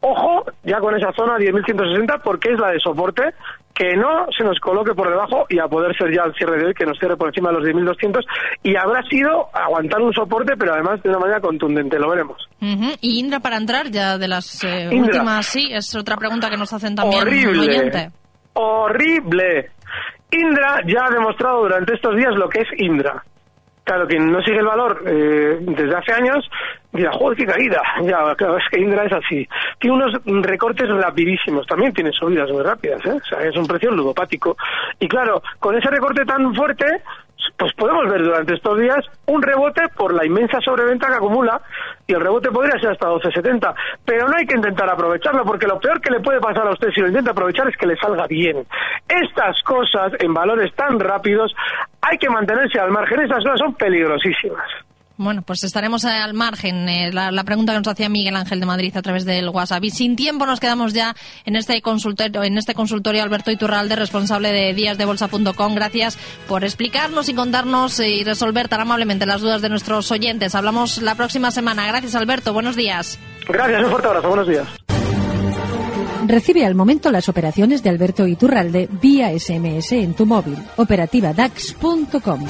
ojo, 0.00 0.44
ya 0.64 0.78
con 0.80 0.96
esa 0.96 1.12
zona 1.12 1.36
10.160 1.36 2.20
porque 2.22 2.52
es 2.52 2.58
la 2.58 2.70
de 2.70 2.80
soporte, 2.80 3.34
que 3.78 3.96
no 3.96 4.26
se 4.36 4.42
nos 4.42 4.58
coloque 4.58 4.92
por 4.92 5.08
debajo 5.08 5.46
y 5.48 5.60
a 5.60 5.68
poder 5.68 5.96
ser 5.96 6.12
ya 6.12 6.24
el 6.24 6.34
cierre 6.34 6.58
de 6.58 6.66
hoy 6.66 6.74
que 6.74 6.84
nos 6.84 6.98
cierre 6.98 7.16
por 7.16 7.28
encima 7.28 7.50
de 7.50 7.60
los 7.60 7.68
10.200 7.68 8.24
y 8.64 8.74
habrá 8.76 9.04
sido 9.04 9.48
aguantar 9.52 10.00
un 10.02 10.12
soporte 10.12 10.54
pero 10.58 10.74
además 10.74 11.00
de 11.00 11.10
una 11.10 11.20
manera 11.20 11.40
contundente, 11.40 11.96
lo 11.96 12.10
veremos. 12.10 12.48
Y 12.60 13.20
Indra 13.20 13.38
para 13.38 13.56
entrar, 13.56 13.88
ya 13.90 14.18
de 14.18 14.26
las 14.26 14.64
eh, 14.64 14.90
últimas, 14.92 15.46
sí, 15.46 15.68
es 15.72 15.94
otra 15.94 16.16
pregunta 16.16 16.50
que 16.50 16.56
nos 16.56 16.72
hacen 16.72 16.96
también 16.96 17.22
horrible, 17.22 18.10
horrible. 18.54 19.70
Indra 20.30 20.82
ya 20.86 21.06
ha 21.06 21.10
demostrado 21.10 21.62
durante 21.62 21.94
estos 21.94 22.16
días 22.16 22.34
lo 22.34 22.48
que 22.48 22.60
es 22.60 22.68
Indra. 22.80 23.22
Claro, 23.84 24.06
quien 24.06 24.30
no 24.30 24.42
sigue 24.42 24.58
el 24.58 24.66
valor 24.66 25.02
eh, 25.06 25.58
desde 25.60 25.96
hace 25.96 26.12
años 26.12 26.44
dirá, 26.92 27.12
joder, 27.12 27.38
qué 27.38 27.46
caída. 27.46 27.82
Ya, 28.02 28.34
claro, 28.34 28.58
es 28.58 28.64
que 28.70 28.80
Indra 28.80 29.04
es 29.04 29.12
así. 29.12 29.48
Tiene 29.78 29.96
unos 29.96 30.12
recortes 30.44 30.88
rapidísimos, 30.88 31.66
también 31.66 31.92
tiene 31.92 32.12
subidas 32.12 32.50
muy 32.50 32.62
rápidas, 32.62 33.04
¿eh? 33.06 33.12
O 33.12 33.24
sea, 33.24 33.40
es 33.40 33.56
un 33.56 33.66
precio 33.66 33.90
ludopático. 33.90 34.56
Y 34.98 35.08
claro, 35.08 35.42
con 35.58 35.76
ese 35.76 35.88
recorte 35.88 36.24
tan 36.24 36.54
fuerte, 36.54 36.84
pues 37.58 37.72
podemos 37.72 38.08
ver 38.08 38.22
durante 38.22 38.54
estos 38.54 38.78
días 38.78 39.04
un 39.26 39.42
rebote 39.42 39.82
por 39.96 40.14
la 40.14 40.24
inmensa 40.24 40.60
sobreventa 40.60 41.08
que 41.08 41.14
acumula 41.14 41.60
y 42.06 42.14
el 42.14 42.20
rebote 42.20 42.50
podría 42.50 42.78
ser 42.80 42.92
hasta 42.92 43.08
12.70, 43.08 43.74
pero 44.04 44.28
no 44.28 44.36
hay 44.36 44.46
que 44.46 44.56
intentar 44.56 44.88
aprovecharlo 44.88 45.44
porque 45.44 45.66
lo 45.66 45.80
peor 45.80 46.00
que 46.00 46.12
le 46.12 46.20
puede 46.20 46.40
pasar 46.40 46.68
a 46.68 46.70
usted 46.70 46.90
si 46.94 47.00
lo 47.00 47.08
intenta 47.08 47.32
aprovechar 47.32 47.68
es 47.68 47.76
que 47.76 47.86
le 47.86 47.96
salga 47.96 48.26
bien. 48.28 48.64
Estas 49.08 49.60
cosas 49.64 50.12
en 50.20 50.32
valores 50.32 50.72
tan 50.76 51.00
rápidos 51.00 51.52
hay 52.00 52.16
que 52.16 52.30
mantenerse 52.30 52.78
al 52.78 52.92
margen, 52.92 53.20
estas 53.20 53.42
cosas 53.42 53.58
son 53.58 53.74
peligrosísimas. 53.74 54.87
Bueno, 55.18 55.42
pues 55.42 55.64
estaremos 55.64 56.04
al 56.04 56.32
margen. 56.32 56.88
eh, 56.88 57.10
la, 57.12 57.30
la 57.32 57.42
pregunta 57.44 57.72
que 57.72 57.78
nos 57.80 57.88
hacía 57.88 58.08
Miguel 58.08 58.36
Ángel 58.36 58.60
de 58.60 58.66
Madrid 58.66 58.96
a 58.96 59.02
través 59.02 59.24
del 59.24 59.48
WhatsApp. 59.48 59.82
Y 59.84 59.90
sin 59.90 60.14
tiempo 60.16 60.46
nos 60.46 60.60
quedamos 60.60 60.92
ya 60.94 61.14
en 61.44 61.56
este 61.56 61.82
consultorio, 61.82 62.44
en 62.44 62.56
este 62.56 62.72
consultorio 62.74 63.22
Alberto 63.24 63.50
Iturralde, 63.50 63.96
responsable 63.96 64.52
de 64.52 64.72
díasdebolsa.com. 64.74 65.74
Gracias 65.74 66.16
por 66.46 66.62
explicarnos 66.64 67.28
y 67.28 67.34
contarnos 67.34 67.98
y 68.00 68.22
resolver 68.24 68.68
tan 68.68 68.80
amablemente 68.80 69.26
las 69.26 69.40
dudas 69.40 69.60
de 69.60 69.68
nuestros 69.68 70.10
oyentes. 70.12 70.54
Hablamos 70.54 71.02
la 71.02 71.16
próxima 71.16 71.50
semana. 71.50 71.86
Gracias, 71.88 72.14
Alberto. 72.14 72.52
Buenos 72.52 72.76
días. 72.76 73.18
Gracias, 73.48 73.82
un 73.82 73.90
fuerte 73.90 74.06
abrazo, 74.08 74.28
buenos 74.28 74.46
días. 74.46 74.68
Recibe 76.26 76.64
al 76.66 76.74
momento 76.74 77.10
las 77.10 77.28
operaciones 77.28 77.82
de 77.82 77.90
Alberto 77.90 78.26
Iturralde 78.26 78.88
vía 79.00 79.30
SMS 79.36 79.92
en 79.92 80.14
tu 80.14 80.26
móvil. 80.26 80.58
Operativa 80.76 81.32
DAX.com. 81.32 82.44